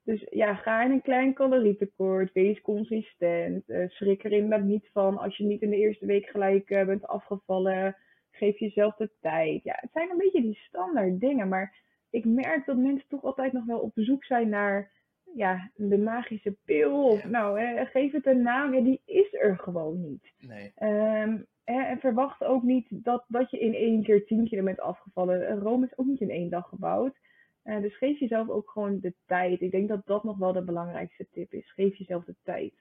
[0.03, 3.63] Dus ja, ga in een klein calorietekort, wees consistent.
[3.87, 7.95] schrik er inderdaad niet van als je niet in de eerste week gelijk bent afgevallen.
[8.35, 9.63] Geef jezelf de tijd.
[9.63, 11.75] Ja, het zijn een beetje die standaard dingen, maar
[12.09, 14.91] ik merk dat mensen toch altijd nog wel op zoek zijn naar
[15.35, 17.03] ja, de magische pil.
[17.09, 17.27] Of Ja.
[17.29, 18.73] nou, geef het een naam.
[18.73, 20.33] Ja, die is er gewoon niet.
[20.39, 24.79] Nee, Ehm, en verwacht ook niet dat, dat je in één keer 10 kilo bent
[24.79, 25.59] afgevallen.
[25.59, 27.17] Rome is ook niet in één dag gebouwd.
[27.63, 29.61] Eh, dus geef jezelf ook gewoon de tijd.
[29.61, 31.71] Ik denk dat dat nog wel de belangrijkste tip is.
[31.73, 32.73] Geef jezelf de tijd.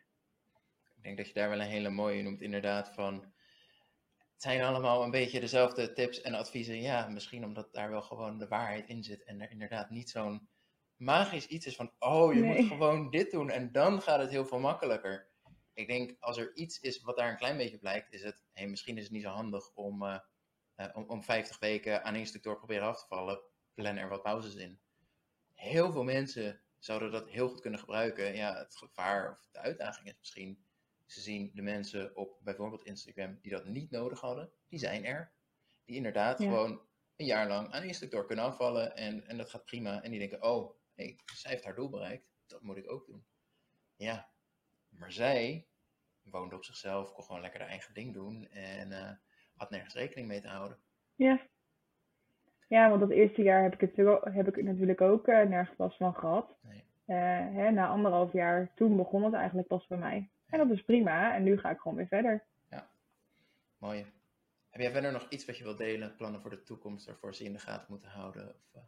[0.96, 2.94] ik denk dat je daar wel een hele mooie noemt, inderdaad.
[2.94, 3.24] Van,
[4.36, 6.80] zijn allemaal een beetje dezelfde tips en adviezen.
[6.80, 10.48] Ja, misschien omdat daar wel gewoon de waarheid in zit en er inderdaad niet zo'n
[10.96, 12.60] magisch iets is van, oh, je Nee.
[12.60, 15.32] moet gewoon dit doen en dan gaat het heel veel makkelijker.
[15.72, 18.66] Ik denk, als er iets is wat daar een klein beetje blijkt, is het, hey,
[18.66, 20.18] misschien is het niet zo handig om, eh,
[20.74, 23.40] eh, om, om 50 weken aan één stuk door proberen af te vallen.
[23.74, 24.80] Plan er wat pauzes in.
[25.52, 28.36] Heel veel mensen zouden dat heel goed kunnen gebruiken.
[28.36, 30.64] Ja, het gevaar of de uitdaging is misschien,
[31.14, 35.32] ze zien de mensen op bijvoorbeeld Instagram die dat niet nodig hadden, die zijn er.
[35.84, 36.48] Die inderdaad Ja.
[36.48, 36.80] gewoon
[37.16, 40.02] een jaar lang aan één stuk door kunnen afvallen en, en dat gaat prima.
[40.02, 43.24] En die denken, oh, hey, zij heeft haar doel bereikt, dat moet ik ook doen.
[43.96, 44.28] Ja,
[44.88, 45.66] maar zij
[46.22, 49.10] woonde op zichzelf, kon gewoon lekker haar eigen ding doen en eh,
[49.56, 50.78] had nergens rekening mee te houden.
[51.14, 51.40] Ja.
[52.68, 55.42] Ja, want dat eerste jaar heb ik, het, natuurlijk ook- heb ik natuurlijk ook eh,
[55.46, 56.56] nergens last van gehad.
[56.62, 56.84] Nee.
[57.04, 57.16] Eh,
[57.54, 60.30] hè, na anderhalf jaar, toen begon het eigenlijk pas bij mij.
[60.54, 61.34] En dat is prima.
[61.34, 62.44] En nu ga ik gewoon weer verder.
[63.78, 64.04] Mooi.
[64.70, 66.14] Heb jij verder nog iets wat je wilt delen?
[66.16, 68.48] Plannen voor de toekomst waarvoor ze in de gaten moeten houden?
[68.48, 68.82] Of, uh...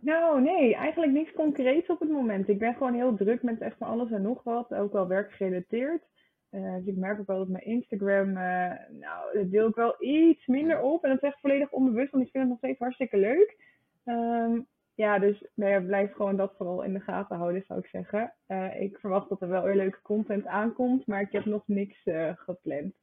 [0.00, 2.48] Nou, nee, eigenlijk niks concreets op het moment.
[2.48, 6.02] Ik ben gewoon heel druk met echt van alles en nog wat, ook wel werkgerelateerd.
[6.50, 9.94] Uh, dus ik merk ook wel dat mijn Instagram, uh, nou, dat deel ik wel
[9.98, 11.04] iets minder op.
[11.04, 13.56] En dat is echt volledig onbewust, want ik vind het nog steeds hartstikke leuk.
[14.04, 18.34] Um, ja, dus nou blijf gewoon dat vooral in de gaten houden, zou ik zeggen.
[18.46, 22.02] Uh, ik verwacht dat er wel weer leuke content aankomt, maar ik heb nog niks
[22.34, 22.94] gepland.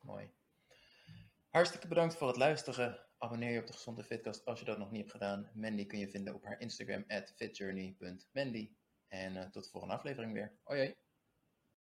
[0.00, 0.30] Mooi.
[1.50, 2.98] Hartstikke bedankt voor het luisteren.
[3.18, 5.50] Abonneer je op de Gezonde Fitcast als je dat nog niet hebt gedaan.
[5.54, 8.70] Mandy kun je vinden op haar Instagram, at fitjourney.mandy.
[9.08, 10.52] En tot de volgende aflevering weer.
[10.62, 11.03] Hoi hoi.